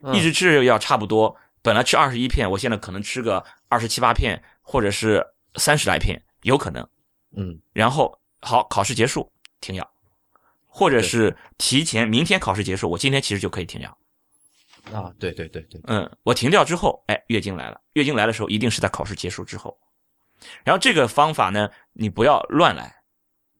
[0.00, 6.86] 嗯一直吃着这个药，差不多本来吃二十一片，我现在可能吃个二十七八片，或者是三十来片，有可能。
[7.36, 9.90] 嗯然后好，考试结束停药，
[10.66, 13.98] 或者是提前明天考试结束，我今天其实就可以停药。
[14.92, 17.80] 啊，对对对对，嗯，我停掉之后，哎，月经来了。
[17.94, 19.76] 月经来的时候，一定是在考试结束之后。
[20.62, 22.95] 然后这个方法呢，你不要乱来，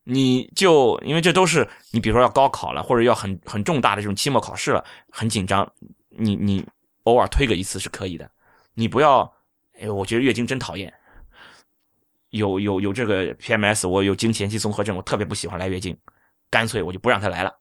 [0.08, 5.68] 你就因为这都是你比如说要高考了，或者要很很重大的这种期末考试了，很紧张，
[6.10, 6.64] 你你
[7.02, 8.30] 偶尔推个一次是可以的。
[8.74, 9.20] 你不要，
[9.80, 10.94] 哎，我觉得月经真讨厌，
[12.30, 15.98] 有有有这个 PMS，我有经前期综合症，我特别不喜欢来月经，
[16.50, 17.52] 干脆我就不让它来了，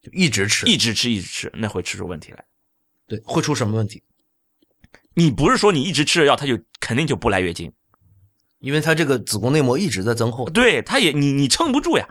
[0.00, 2.44] 就一直吃，一直吃一直吃，那会吃出问题来。
[3.08, 4.00] 对，会出什么问题？
[5.14, 7.72] 你不是说你一直吃着药，它就肯定就不来月经。
[8.60, 10.48] 因为他这个子宫内膜一直在增厚。
[10.48, 12.08] 对，他也你你撑不住呀，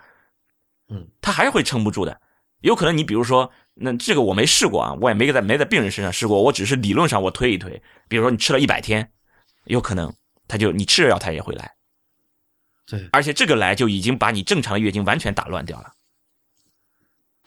[0.90, 2.20] 嗯，他还是会撑不住的。
[2.62, 7.82] 有可能你比如说，那这个我没试过啊，我也没在没在病人身上试过，我只是理论上我推一推。
[8.10, 9.10] 比如说你吃了一百天，
[9.64, 10.14] 有可能
[10.48, 11.72] 他就你吃着药他也会来，
[12.86, 15.94] 对而且这个来就已经把你正常的月经完全打乱掉了。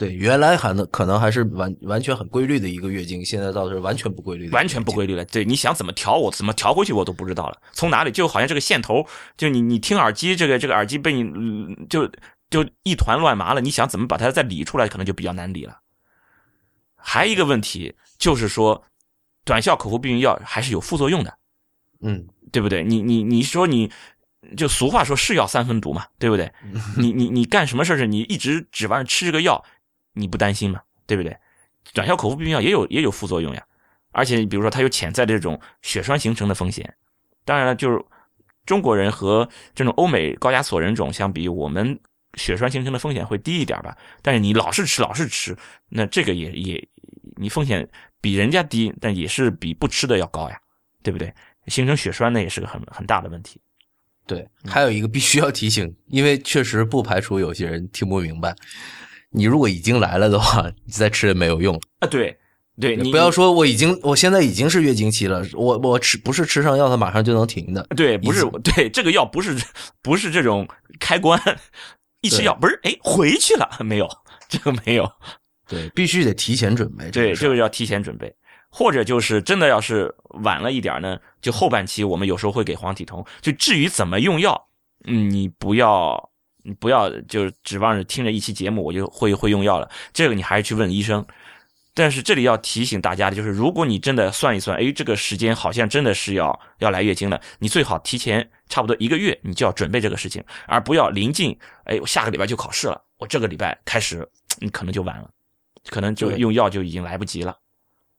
[0.03, 5.25] 对，原来还能可能还是完完全很规律的一个月经，现在倒是完全不规律完全不规律了。
[5.27, 7.63] 对，你想怎么调，我怎么调回去我都不知道了。
[7.73, 12.11] 从哪里就好像这个线头，就你你听耳机，这个这个耳机被你、嗯就
[12.51, 13.61] 就一团乱麻了。
[13.61, 15.79] 你想怎么把它再理出来，可能就比较难理了。
[16.97, 18.83] 还有一个问题就是说，
[19.45, 21.39] 短效口服避孕药还是有副作用的，
[22.01, 22.83] 嗯，对不对？
[22.83, 23.89] 你你你说你。
[24.57, 26.53] 就俗话说是药三分毒嘛，对不对？
[26.99, 29.65] 你你你干什么事是你一直指望吃这个药，
[30.13, 30.81] 你不担心吗？
[31.07, 31.37] 对不对？
[31.93, 33.63] 短效口服避孕药也有也有副作用呀，
[34.13, 36.95] 而且比如说它有潜在的这种血栓形成的风险。
[37.45, 38.01] 当然了，就是
[38.65, 41.99] 中国人和这种欧美高加索人种相比，我们
[42.35, 43.97] 血栓形成的风险会低一点吧。
[44.23, 45.57] 但是你老是吃老是吃，
[45.89, 46.89] 那这个也也
[47.37, 47.89] 你风险
[48.21, 50.61] 比人家低，但也是比不吃的要高呀，
[51.03, 51.35] 对不对？
[51.67, 53.61] 形成血栓那也是个很很大的问题。
[54.27, 58.55] 对，还有一个必须要提醒，因为确实不排除有些人听不明白。
[59.33, 61.81] 你如果已经来了的话， 你再吃也没有用。
[62.01, 62.39] 啊，对，
[62.81, 67.83] 对你不要说我已经，我现在已经是月经期了，我我吃不是吃上药它马上就能停的。
[67.97, 69.57] 对，不是对这个药不是
[70.03, 70.67] 不是这种
[71.01, 71.41] 开关，
[72.23, 74.09] 一吃药不是哎回去了没有？
[74.49, 75.11] 这个没有，
[75.67, 77.11] 对，必须得提前准备。
[77.11, 78.35] 对，这个要提前准备，
[78.69, 83.25] 或者就是真的要是晚了一点呢，就后半期我们有时候会给黄体酮。
[83.41, 84.69] 就至于怎么用药，
[85.07, 86.31] 嗯，你不要
[86.63, 91.25] 你不要就指望着听着一期节目我就会会用药了，这个你还是去问医生。
[91.95, 101.55] 但是这里要提醒大家的就是，如果你真的算一算，哎，这个时间好像真的是要要来月经了，你最好提前差不多一个月，你就要准备这个事情，而不要临近，
[101.85, 104.27] 哎，我下个礼拜就考试了，我这个礼拜开始，
[104.59, 105.29] 你可能就晚了，
[105.91, 107.59] 可能就用药就已经来不及了。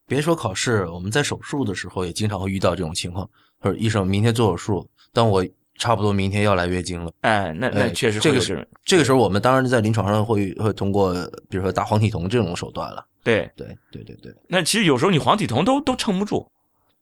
[0.06, 3.28] 别说考试，我们在手术的时候也经常会遇到这种情况，
[3.58, 5.44] 或者医生明天做手术，但我
[5.78, 7.12] 差不多明天要来月经了。
[7.22, 11.14] 哎，那那哎确实这个是这个时候，我们当然在临床上会会通过，
[11.50, 13.06] 比如说打黄体酮这种手段了。
[13.24, 13.50] 对。
[13.56, 16.48] 对对对对，那其实有时候你黄体酮都都撑不住，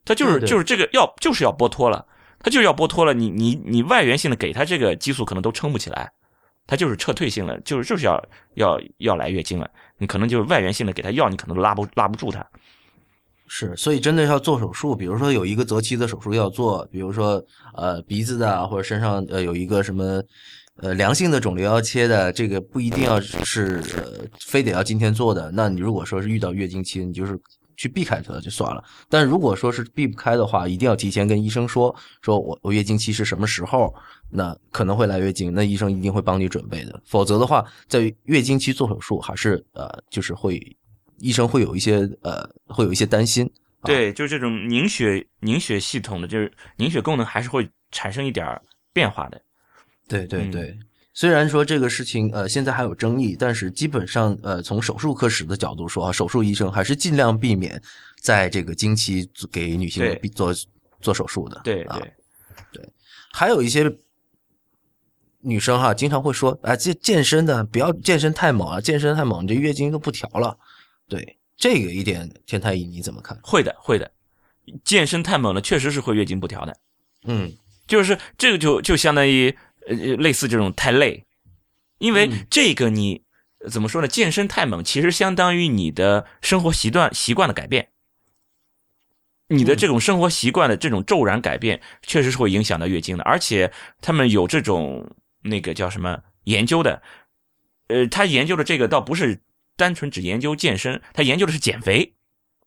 [0.05, 2.05] 它就是就是这个要就是要剥脱了，
[2.39, 6.11] 它就是要剥脱了，你你你外源性的给它这个激素可能都撑不起来，
[6.67, 8.23] 它就是撤退性的，就是就是要
[8.55, 12.45] 要要来月经了，你可能就是外源性的给它药，你可能都拉不拉不住它。
[13.53, 17.43] 是，所以真的要做手术，比如说有一个择期的手术要做，比如说
[17.75, 20.23] 呃鼻子的或者身上呃有一个什么
[20.77, 25.51] 呃良性的肿瘤要切的，这个不一定要是呃非得要今天做的。
[25.51, 27.37] 那你如果说是遇到月经期，你就是
[27.75, 28.81] 去避开它就算了。
[29.09, 33.93] 但如果说是避不开的话，一定要提前跟医生说，说我我月经期是什么时候，
[34.29, 37.01] 那可能会来月经，那医生一定会帮你准备的。
[37.05, 40.57] 否则的话，在月经期做手术还是呃就是会。
[41.21, 43.49] 医生会有一些呃，会有一些担心。
[43.83, 48.61] 对，就是这种凝血凝血系统的，就是凝血功能还是会产生一点
[48.93, 49.41] 变化的。
[50.07, 50.77] 对对对，
[51.13, 57.81] 虽然说这个事情呃现在还有争议，但是基本上呃从手术科室的角度说啊，手术医生还是尽量避免
[58.21, 60.03] 在这个经期给女性
[60.35, 60.53] 做
[60.99, 61.59] 做手术的。
[61.63, 62.13] 对对
[62.71, 62.89] 对，
[63.31, 63.91] 还有一些
[65.39, 70.55] 女生哈经常会说啊，健健身的不要健身太猛啊，健身太猛这月经都不调了。
[71.11, 73.37] 对这个一点，天太医你怎么看？
[73.43, 74.09] 会的，会的。
[74.85, 76.77] 健身太猛了，确实是会月经不调的。
[77.25, 77.51] 嗯，
[77.85, 79.53] 就是这个就就相当于
[79.87, 81.25] 呃类似这种太累，
[81.97, 83.25] 因为这个你
[83.69, 84.07] 怎么说呢？
[84.07, 87.89] 健身太猛，其实相当于你的生活习惯习惯的改变，
[89.49, 93.23] 你的这种生活习惯的这种骤然改变，确实是会影响到月经的。
[93.25, 97.01] 而且他们有这种那个叫什么研究的，
[97.87, 99.41] 呃，他研究的这个倒不是。
[99.81, 102.13] 单纯只研究健身，他研究的是减肥，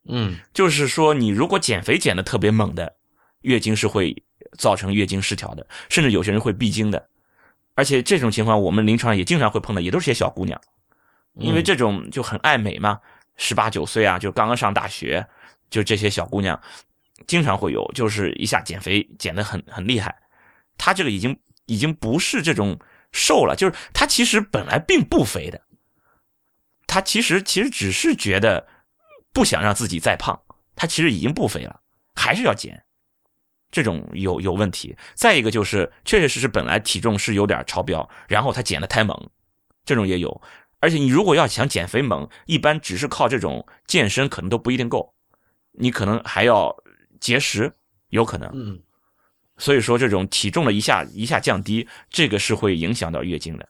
[0.09, 2.97] 嗯，就是说你如果减肥减的特别猛的，
[3.43, 4.21] 月经是会
[4.59, 7.09] 造成月经失调的，甚至有些人会闭经的，
[7.77, 10.61] 而且这种情况我们临床上也经常会碰到，也都是些小姑娘，
[11.35, 12.99] 因为这种就很爱美嘛，
[13.37, 15.25] 十八九岁啊，就刚刚上大学，
[15.71, 16.61] 就这些小姑娘
[17.29, 20.13] 经常会有，就是一下减肥减的很很厉害，
[20.77, 22.77] 她这个已经已经不是这种
[23.13, 25.61] 瘦了，就是她其实本来并不肥的。
[26.95, 28.69] 他其实其实只是觉得
[29.33, 30.41] 不想让自己再胖，
[30.77, 31.81] 他其实已经不肥了，
[32.15, 32.81] 还是要减，
[33.73, 34.97] 这种有有问题。
[35.17, 39.29] 再一个就是确确实实本来体重是有点超标，然后他减的太猛，
[39.85, 40.41] 这种也有。
[40.79, 45.13] 而且你如果要想减肥猛，一般只是靠这种健身可能都不一定够，
[45.73, 46.73] 你可能还要
[47.19, 47.75] 节食，
[48.11, 48.49] 有可能。
[48.55, 48.81] 嗯，
[49.59, 53.69] 所以说这种体重的一下一下降低，这个是会影响到月经的。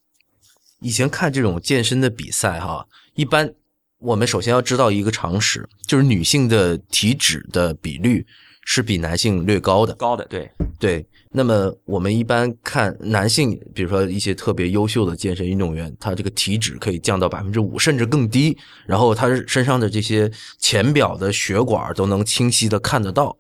[0.81, 2.87] 以前看这种健身的比赛哈。
[3.14, 3.54] 一般，
[3.98, 8.26] 我们首先要知道一个常识，就是女性的体脂的比率
[8.64, 9.94] 是比男性略高的。
[9.94, 10.50] 高的，对
[10.80, 11.06] 对。
[11.30, 18.56] 那么我们一般看男性，比如说一些特别优秀的健身运动员，他这个体脂可以降到百分之五，甚至更低。
[18.84, 23.36] 然后他身上的这些浅表的血管都能清晰的看得到。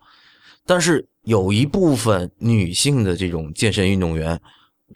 [0.64, 4.40] 但是有一部分女性的这种健身运动员。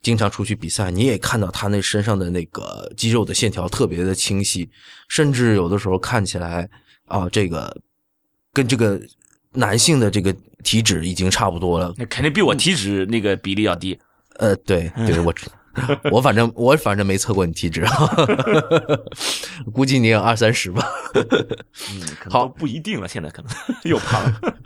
[0.03, 4.68] 经常出去比赛，你也看到他那身上的那个肌肉的线条特别的清晰，
[5.09, 6.68] 甚至有的时候看起来
[7.07, 7.74] 啊，这个
[8.53, 9.01] 跟这个
[9.53, 11.95] 男性的这个体脂已经差不多了。
[11.97, 13.99] 那肯定比我体脂那个比例要低。
[14.36, 15.34] 呃，对，对我。
[16.11, 17.86] 我反正我反正没测过你体脂，
[19.72, 20.84] 估计你有二三十吧。
[21.14, 23.53] 嗯，好，不一定了，现在可能
[23.84, 24.59] 又胖了。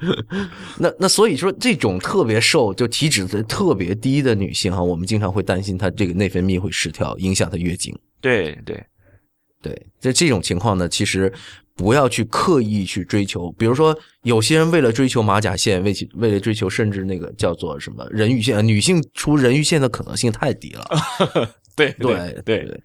[0.78, 7.96] 那那所以说，这种特别瘦就体脂特别低的女性哈，我们经常会担心她这个内分泌会失调，影响她月经。
[8.20, 8.84] 对对
[9.62, 11.32] 对，在这种情况呢，其实。
[11.78, 20.84] 不要去刻意去追求，比如说有些人为了追求马甲线，为为了追求甚至那个叫做什么人鱼线，女性出人鱼线的可能性太低了。
[21.76, 22.82] 对对对对。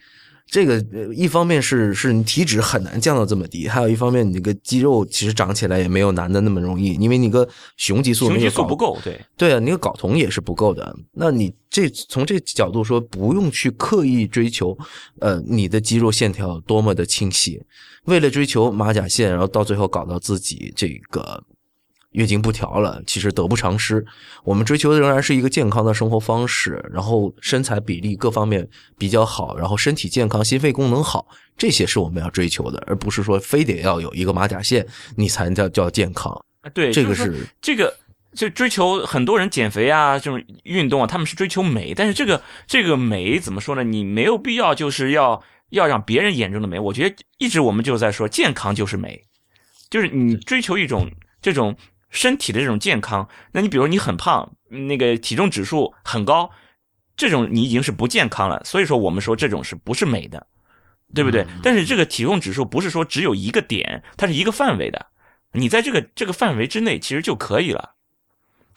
[0.54, 0.80] 这个
[1.16, 10.96] 一方面是是你体脂很难降到这么低，还有一方面你那个肌肉其实长起来也没有男的那么容易，因为你个雄激素雄激素不够，对对啊，你个睾酮也是不够的。
[11.14, 14.78] 那你这从这角度说，不用去刻意追求，
[15.20, 17.60] 呃，你的肌肉线条多么的清晰，
[18.06, 21.44] 为了追求马甲线，然后到最后搞到自己这个。
[22.14, 24.06] 月经不调了，其实得不偿失。
[24.44, 36.40] 我们追求的仍然是一个健康的生活方式，然后身材比例各方面比较好，然后身体健康、心肺功能好，这些是我们要追求的，而不是说非得要有一个马甲线你才叫叫健康。
[36.74, 37.96] 对，这个是这个
[38.34, 43.84] 就追求很多人减肥啊，这种运动啊，他们是追求美，但是这个这个美怎么说呢？
[43.84, 46.80] 你没有必要就是要要让别人眼中的美。
[46.80, 49.24] 我觉得一直我们就在说健康就是美，
[49.90, 51.10] 就是你追求一种
[51.42, 51.76] 这种。
[52.14, 56.50] 身体的这种健康，那你比如你很胖，那个体重指数很高，
[57.18, 58.64] 这种你已经是不健康了。
[58.64, 60.46] 所以说我们说这种是不是美的，
[61.14, 61.46] 对不对？
[61.64, 65.08] 但是这个体重指数不是说只有一个点，它是一个范围的，
[65.54, 67.96] 你在这个这个范围之内其实就可以了。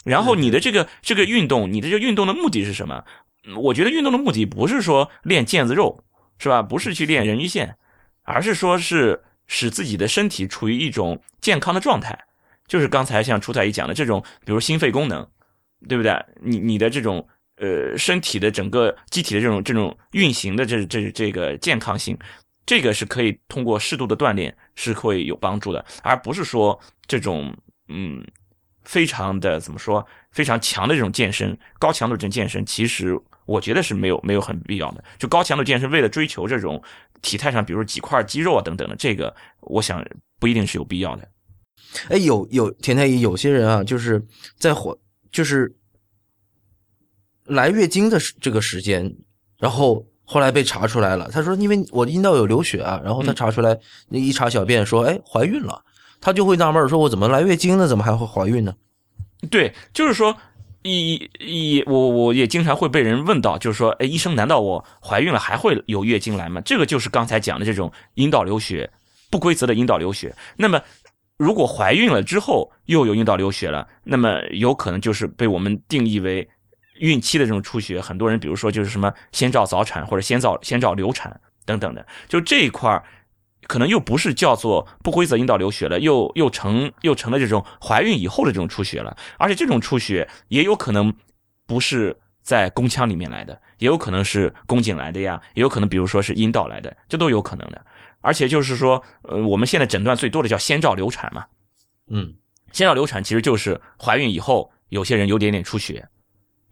[0.04, 3.04] 然后你的这个这个运动，你的这个运动的目的是什么？
[3.58, 6.02] 我觉得运动的目的不是说练腱子肉，
[6.38, 6.62] 是吧？
[6.62, 7.76] 不是去练人鱼线，
[8.22, 12.25] 而是说是使自己的身体处于一种健康的状态。
[12.66, 15.26] 就是刚才像楚太医讲的这种，比如心肺功能，
[15.88, 16.14] 对不对？
[16.40, 22.18] 你你的这种呃身体的整个机体的这种这种运行的这这这个健康性，
[22.64, 27.56] 这个是可以通过适度的锻炼是会有帮助的，而不是说这种
[27.88, 28.24] 嗯
[28.84, 35.04] 非常的怎么说非常强的这种健身，高强度这种健身，其实我觉得是没有没有很必要的。
[35.18, 36.82] 就高强度健身为了追求这种
[37.22, 40.04] 体态上，比如几块肌肉啊等等的，这个我想
[40.40, 41.28] 不一定是有必要的。
[42.08, 44.22] 哎，有有田太医，有些人啊，就是
[44.58, 44.96] 在火，
[45.30, 45.74] 就是
[47.44, 49.16] 来月经的这个时间，
[49.58, 51.28] 然后后来被查出来了。
[51.30, 53.78] 他说，因为我阴道有流血啊，然后他查出来，
[54.08, 55.82] 那一查小便说，哎，怀孕了。
[56.20, 57.86] 他就会纳闷说，我怎么来月经呢？
[57.86, 58.74] 怎么还会怀孕呢？
[59.50, 60.36] 对，就是说，
[60.82, 66.60] 一一我我也经常会被人问到，就是说，哎，医生，难道我怀孕了还会有月经来吗？
[66.62, 68.90] 这个就是刚才讲的这种阴道流血，
[69.30, 70.34] 不规则的阴道流血。
[70.56, 70.80] 那么。
[71.38, 76.48] 如果怀孕了之后又有阴道流血了，那么有可能就是被我们定义为
[76.98, 78.00] 孕期的这种出血。
[78.00, 83.04] 很多人比如说就是什么先兆早产或者先兆先兆流产等等的，就这一块
[83.66, 89.16] 可能又不是叫做不规则阴道流血了，又又成又成了这种怀孕以后的这种出血了。
[89.38, 91.12] 而且这种出血也有可能
[91.66, 97.84] 不是在宫腔里面来的，也有可能是宫颈来的呀，也有可能比如说是阴道来的，这都有可能的。
[98.26, 101.46] 而且就是说，呃，我们现在诊断最多的叫先兆流产嘛，
[102.08, 102.34] 嗯，
[102.72, 106.04] 先兆流产其实就是怀孕以后有些人有点点出血，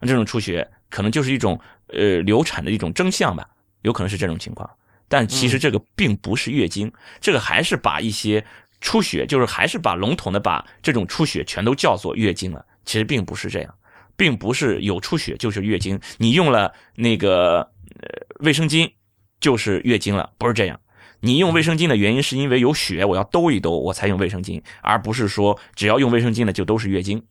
[0.01, 3.47] 这种出血可能就是一种呃流产的一种征象吧，
[3.83, 4.69] 有可能是这种情况。
[5.07, 6.91] 但其实这个并不是月经，
[7.21, 8.45] 这个还是把一些
[8.81, 12.65] 出血，就是还是把笼统的把这种出血全都叫做月经了。
[12.83, 13.73] 其实并不是这样，
[14.17, 17.59] 并不是有出血就是月经，你用了那个
[18.01, 18.91] 呃卫生巾
[19.39, 20.77] 就是月经了，不是这样。
[21.25, 27.23] 你用卫生巾的原因是因为有血，我要兜一兜，我才用卫生巾，而不是说只要用卫生巾的就都是月经。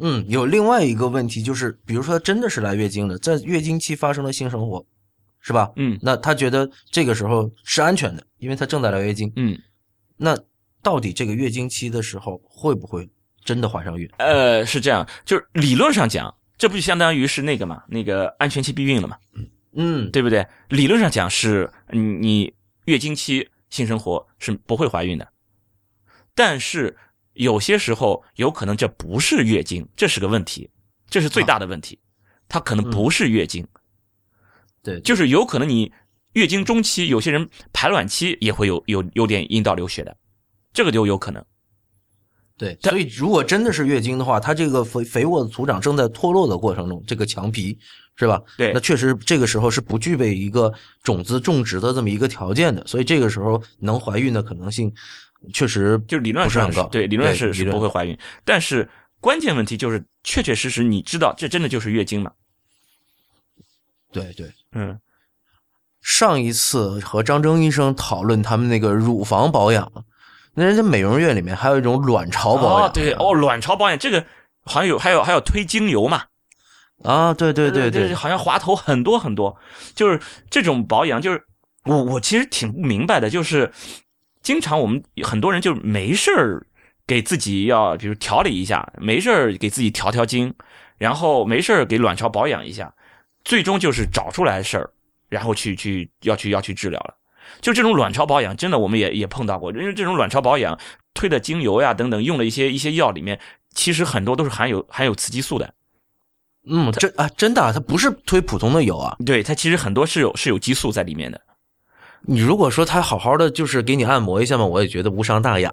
[0.00, 4.86] 嗯，有另外一个问题就是，比如说真的是来月经的，在月经期发生了性生活，
[5.38, 5.70] 是吧？
[5.76, 9.30] 嗯，那他觉得这个时候是安全的，因为他正在来月经。
[9.36, 9.58] 嗯，
[10.16, 10.34] 那
[10.82, 13.06] 到底这个月经期的时候会不会
[13.44, 14.08] 真的怀上孕？
[14.16, 19.18] 呃，是这样，就是理论上讲，这不就相当于是那个嘛，那个安全期避孕了嘛？
[19.74, 20.46] 嗯，对不对？
[20.70, 22.56] 理论上讲是你。
[22.88, 25.28] 月经期性生活是不会怀孕的，
[26.34, 26.96] 但是
[27.34, 30.70] 有些时候有可能这不是月经，这是个问题，
[31.06, 32.00] 这是最大的问题，
[32.48, 33.68] 它可能不是月经，
[34.82, 35.92] 对，就是有可能你
[36.32, 40.16] 月经中期有些人排卵期也会有有有点阴道流血的，
[40.72, 41.44] 这个就有可能。
[42.56, 47.78] 对，所以如果真的是月经的话，它这个肥肥沃的土壤正在脱落的过程中，这个墙皮。
[48.18, 48.42] 是吧？
[48.56, 50.72] 对，那确实这个时候是不具备一个
[51.04, 54.92] 种子种植的这么一个条件的，所以这个时候能怀孕的可能性
[55.54, 58.18] 确实就理论上是对，理论是是不会怀孕。
[58.44, 58.88] 但是
[59.20, 62.32] 关键问题就是，确确实实你知道这真的就是月经嘛？
[64.10, 64.98] 对对，嗯。
[66.00, 69.92] 上一次和张征医生讨论他们那个乳房保养，
[70.54, 72.88] 那人家美容院里面还有一种卵巢保养。
[72.88, 74.24] 哦，对哦，卵巢保养这个
[74.64, 76.24] 好像有，还有还有推精油嘛。
[77.04, 79.56] 啊，对对对对，好像滑头很多很多，
[79.94, 80.20] 就是
[80.50, 81.42] 这种保养，就是
[81.84, 83.72] 我我其实挺不明白的，就是
[84.42, 86.66] 经常我们很多人就没事儿
[87.06, 90.52] 给自己要，比如调理一下，没事儿给自己调调经，
[90.98, 92.92] 然后没事儿给卵巢保养一下，
[93.44, 94.90] 最终就是找出来事儿，
[95.28, 97.14] 然后去去要去要去治疗了。
[97.60, 100.78] 就这种卵巢保养，真的我们也也碰到过，因为这种卵巢保养
[101.14, 103.40] 推的精油呀等等，用了一些一些药里面，
[103.72, 105.72] 其实很多都是含有含有雌激素的。
[106.66, 111.40] 嗯，真啊，真的，它不是推普通的油啊，对，它其实很多是有是有激素在里面的。
[112.22, 115.72] 你如果说他好好的就是给你按摩一下嘛，我也觉得无伤大雅。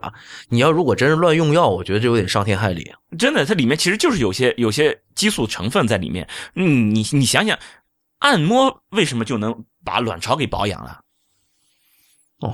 [0.49, 2.93] 你要如果真是乱用药，我觉得这有点伤天害理。
[3.17, 6.29] 真的，它里面其实就是有些有些激素成分在里面。
[6.53, 7.57] 嗯，你你想想，
[8.19, 11.01] 按摩为什么就能把卵巢给保养了？
[12.41, 12.53] 哦，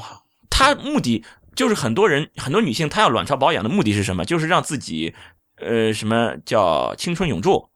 [0.50, 1.24] 它目的
[1.54, 4.24] 就是很多人很多女性她要卵巢保养的目的是什么？
[4.24, 5.14] 就是让自己
[5.58, 7.70] 呃什么叫青春永驻。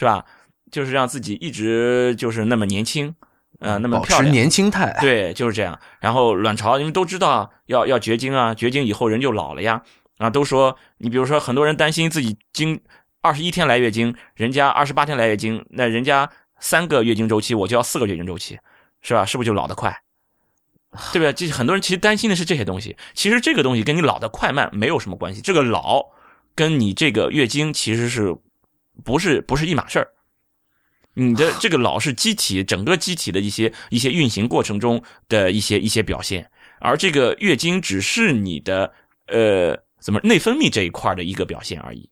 [0.00, 0.24] 是吧？
[0.70, 3.14] 就是让自己一直就是那么年轻，
[3.58, 4.96] 呃，那么漂亮，年轻态。
[4.98, 5.78] 对，就是这样。
[6.00, 9.82] 然后卵巢，因为都知道要要绝经啊，绝经以后人就老了呀。
[10.16, 12.80] 啊，都说你比如说，很多人担心自己经
[13.20, 16.30] 二十一天来月经，人家二十八天来月经，那人家
[16.60, 18.58] 三个月经周期，我就要四个月经周期，
[19.02, 19.26] 是吧？
[19.26, 20.00] 是不是就老得快？
[21.12, 21.32] 对不对？
[21.34, 22.96] 这很多人其实担心的是这些东西。
[23.12, 25.42] 其实这个东西跟你老的快慢没有什么关系。
[25.42, 26.06] 这个老
[26.54, 28.34] 跟你这个月经其实是。
[29.04, 30.08] 不是不是一码事儿，
[31.14, 38.92] 你的 这个老是机体整个机体的一些一些运行过程中的一些一些表现，而这个月经只是你的
[39.26, 42.08] 呃怎么内分泌这一块的一个表现而已。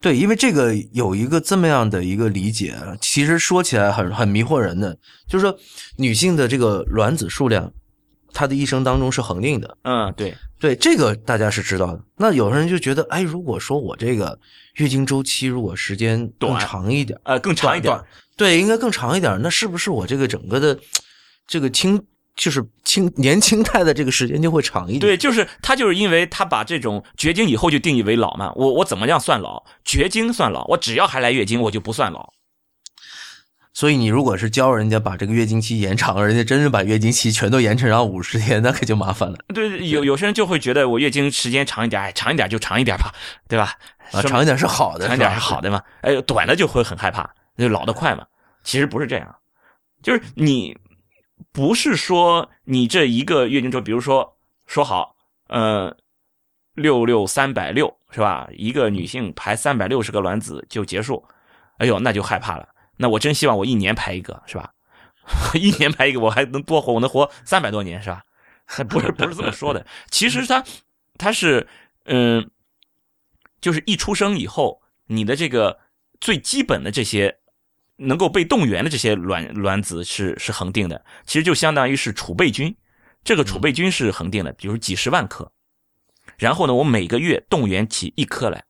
[0.00, 4.98] 对，因为这个有一个这么样的一个理解，其实说起来很很迷惑人的，
[5.28, 5.56] 就是说
[5.96, 7.72] 女性的这个卵子数量，
[8.32, 9.78] 她的一生当中是恒定的。
[9.82, 12.00] 嗯，对，对，这个大家是知道的。
[12.16, 14.38] 那有人就觉得，哎，如果说我这个
[14.76, 18.00] 月经周期如果时间更长一点，呃，更长一点，
[18.36, 20.78] 对，应该更长一点，那是不是我这个整个的
[21.48, 22.00] 这个青
[22.36, 25.00] 就是青年轻态的这个时间就会长一点？
[25.00, 29.64] 对，就是他就是因为他把这种绝经以后就定义为老嘛，我我怎么样算老？
[29.84, 32.32] 绝经算老，我只要还来月经，我就不算老。
[33.74, 43.12] 所以你如果是教人家把这个月经期延长，人家真是把月经期全都延长到五十天，那可就麻烦了 对，有有些人就会觉得我月经时间长一点，哎，长一点就长一点吧，
[43.48, 43.72] 对吧？
[44.12, 44.20] 啊！
[44.20, 48.26] 长一点是好的，长一点是好的嘛，哎，短的就会很害怕，就老得快嘛。
[48.62, 49.36] 其实不是这样，
[50.02, 50.76] 就是你
[51.50, 55.16] 不是说你这一个月经周，比如说说好，
[55.48, 55.96] 呃，
[56.74, 58.46] 六六三百六是吧？
[58.52, 61.24] 一个女性排三百六十个卵子就结束，
[61.78, 62.68] 哎呦，那就害怕了。
[63.02, 64.72] 那我真希望我一年排一个，是吧？
[65.54, 68.22] 一年排一个，我还能多活，我能活三百多年，是吧？
[68.88, 70.64] 不是不是这么说的，其实它
[71.18, 71.68] 它是
[72.06, 72.50] 嗯。
[73.60, 75.78] 就是一出生以后，你的这个
[76.20, 77.38] 最基本的这些
[77.94, 82.76] 能够被动员的这些卵卵子是是恒定的，其实就相当于是储备军，
[83.22, 85.52] 这个储备军是恒定的，比如几十万颗，
[86.38, 88.64] 然后呢，我每个月动员起一颗来，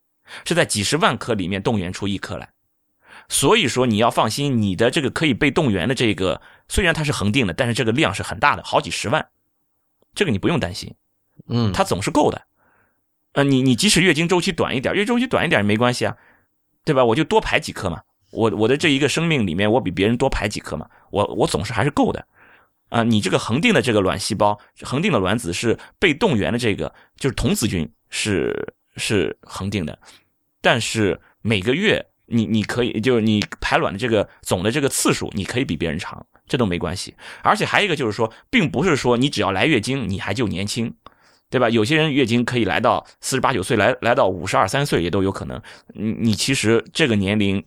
[0.44, 2.51] 是在几十万颗里面动员出一颗来，
[3.32, 9.26] 所以说你要放心，你的这个可以被动员的这个虽然它是恒定的，但是这个量是很大的，好几十万，
[10.14, 10.94] 这个你不用担心，
[11.48, 12.42] 嗯，它总是够的。
[13.32, 16.14] 呃，你你即使月经周期短一点，月周期短一点也没关系啊，
[16.84, 17.02] 对吧？
[17.02, 18.02] 我就多排几颗嘛，
[18.32, 22.26] 我我的这一个生命里面，我比别人多排几颗嘛，我我总是还是够的，
[22.90, 29.98] 啊，你这个恒定的这个卵细胞，恒定的卵子是被动员的这个，就是童子军是是恒定的，
[30.60, 40.94] 但是每个月你你可以就是你排卵的这个总的这个次数，你可以比别人长，这都没关系，而且还有一个就是说，并不是说你只要来月经，你还就年轻。
[41.50, 41.68] 对吧？
[41.68, 45.60] 有些人月经可以来到四十八九岁，来来到五十二三岁也都有可能。
[45.88, 47.62] 你你其实这个年龄，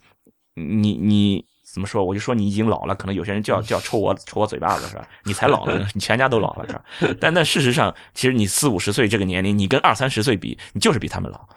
[0.55, 2.03] 你你怎么说？
[2.03, 5.07] 我就说你已经老了，可能有些人就要就要抽我抽我嘴巴子是吧？
[5.25, 6.83] 你才老呢， 你全家都老了是吧？
[7.21, 11.47] 但但事实上，其实你四五十岁这个年龄，你跟二三十岁比，你就是比他们老。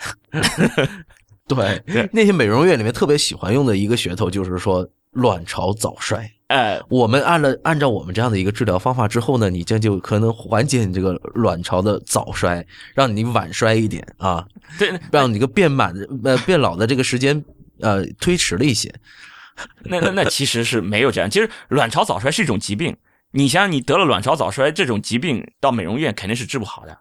[1.48, 1.82] 对，
[2.12, 6.30] 那些美容院里面特别喜欢用的一个噱头就是说卵巢早衰。
[6.48, 14.46] 哎，我们按了按照我们这样的一个治疗方法之后呢，你这就可能缓解你这个卵巢的早衰，让你晚衰一点啊，
[14.78, 15.94] 对，让你这个变满
[16.24, 17.44] 呃变老的这个时间
[17.80, 18.90] 呃推迟了一些。
[19.84, 22.96] 那那那其实是没有这样，其实卵巢早衰是一种疾病，
[23.32, 26.96] 你想想你得了卵巢早衰这种疾病，到美容院肯定是治不好的，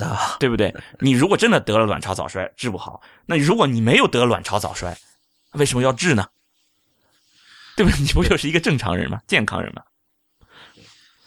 [0.00, 0.74] 啊， 对不对？
[1.00, 4.96] 你如果真的得了卵巢早衰，治不好，那如果你没有得卵巢早衰，
[5.52, 6.26] 为什么要治呢？
[7.76, 8.00] 对不对？
[8.00, 9.20] 你不就是一个正常人吗？
[9.26, 9.82] 健康人吗？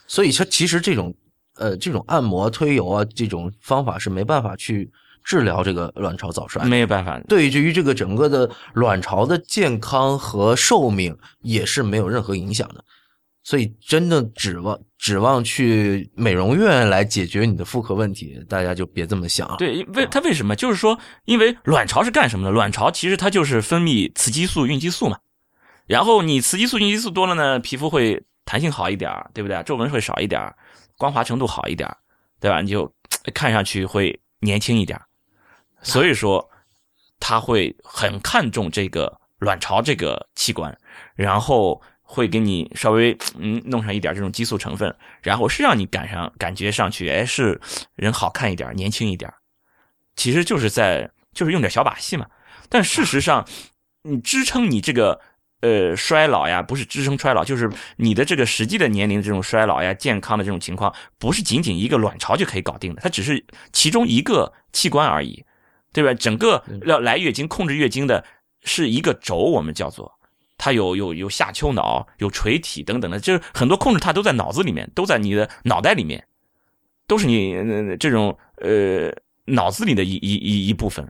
[0.07, 1.13] 所以它其实这种
[1.55, 4.89] 呃这种按摩推油啊这种方法是没办法去
[5.23, 6.63] 治疗这个卵巢早衰。
[6.63, 12.83] 没有办法，对于这个整个的卵巢的健康和寿命也是没有任何影响的，
[13.47, 19.55] 所以真的指望指望去美容院来解决你的妇科问题，大家就别这么想了。
[19.55, 20.53] 对，为它为什么？
[20.53, 22.51] 就是说，因为卵巢是干什么的？
[22.51, 25.17] 卵巢其实它就是分泌雌激素、孕激素嘛。
[25.85, 29.63] 然后你雌激素、孕激素多了呢，皮肤会弹性好一点，对不对？
[29.63, 30.53] 皱纹会少一点，
[30.97, 31.89] 光滑程度好一点，
[32.41, 32.59] 对吧？
[32.59, 32.93] 你就
[33.33, 34.99] 看上去会年轻一点。
[35.81, 36.45] 所以说，
[37.17, 40.77] 他会很看重这个卵巢这个器官，
[41.15, 47.61] 然后会给你稍微嗯弄上一点这种激素成分，然后是让你感上感觉上去，哎，是
[47.95, 49.31] 人好看一点，年轻一点。
[50.15, 52.25] 其实就是在就是用点小把戏嘛。
[52.69, 53.45] 但事实上，
[54.01, 55.21] 你支撑你这个。
[55.61, 63.43] 呃，衰老呀，不是支撑衰老，就是你的这个实际的年龄这种衰老呀，健康的这种情况，不是仅仅一个卵巢就可以搞定的，它只是
[63.73, 65.43] 其中一个器官而已，
[65.91, 66.13] 对吧？
[66.13, 68.23] 整个要来月经、控制月经的
[68.61, 70.16] 是一个轴，我们叫做
[70.67, 76.27] 它有有有下丘脑、有垂体等等的，就是很多控制它都在脑子里面，都在你的脑袋里面，
[77.07, 77.55] 都是你
[77.97, 79.09] 这种呃
[79.45, 81.09] 脑子里的一一一一部分。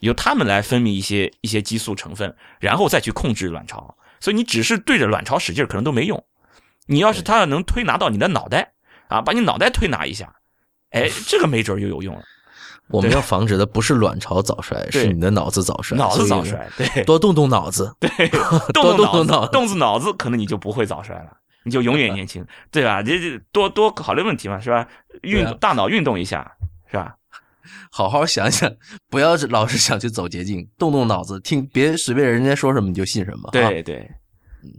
[0.00, 3.96] 由它们来分泌一些一些激素成分，然后再去控制卵巢。
[4.18, 6.24] 所以你只是对着卵巢使劲，可能都没用。
[6.86, 8.72] 你要是它要能推拿到你的脑袋
[9.06, 10.34] 啊，把你脑袋推拿一下，
[10.90, 12.22] 哎，这个没准就有用了。
[12.90, 15.96] 我们要防止的不是卵巢早衰，是你的脑子早衰。
[15.96, 17.94] 脑子早衰，对多动动脑子。
[18.00, 18.08] 对，
[18.74, 21.30] 多动脑子，动动脑子动子脑子，可能你就不会早衰了，
[21.64, 23.02] 你就永远年轻， 对吧？
[23.02, 24.86] 这这多多考虑问题嘛，是吧？
[25.22, 26.50] 运大脑运动一下，
[26.90, 27.14] 是吧？
[27.92, 28.70] 好好想想，
[29.08, 33.48] 不要老是想去走捷径，动动脑子，听别随便人家说什么你就信什么。
[33.52, 33.98] 对对
[34.62, 34.70] 嗯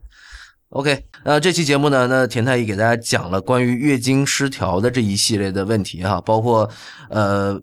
[0.70, 6.70] ，OK，那这期节目呢，那田太医给大家讲了关于月经失调的这一系列的问题哈，包括
[7.09, 7.59] 呃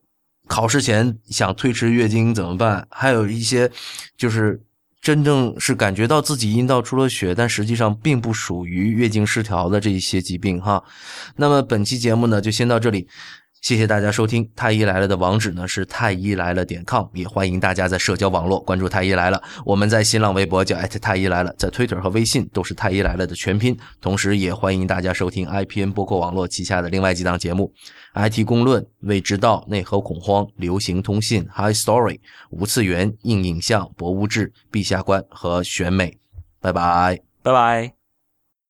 [0.48, 3.70] 考试前想推迟月经怎么办，还有一些
[4.16, 4.60] 就是
[5.00, 10.82] 真正是感觉到自己阴道出了血，但实际上并不属于月经失调的这一些疾病哈。
[11.36, 13.06] 那么本期节目呢，就先到这里。
[13.60, 19.42] 谢谢大家收听，太医来了的网址呢是太医来了点 com，也欢迎大家在社交网络关注太医来了。
[19.66, 23.76] 我们在新浪微博叫艾特太医来了，在 Twitter 和微信都是太医来了的全拼。
[24.00, 27.72] 同时，也欢迎大家收听 IPN 播客网络旗下的另外几档节目
[28.14, 36.16] ：IT 公论、未知道、内核恐慌、流行通信、High Story、无次元、硬影像、博物志、陛下观和选美。
[36.60, 37.20] 拜拜。
[37.42, 37.97] 拜拜。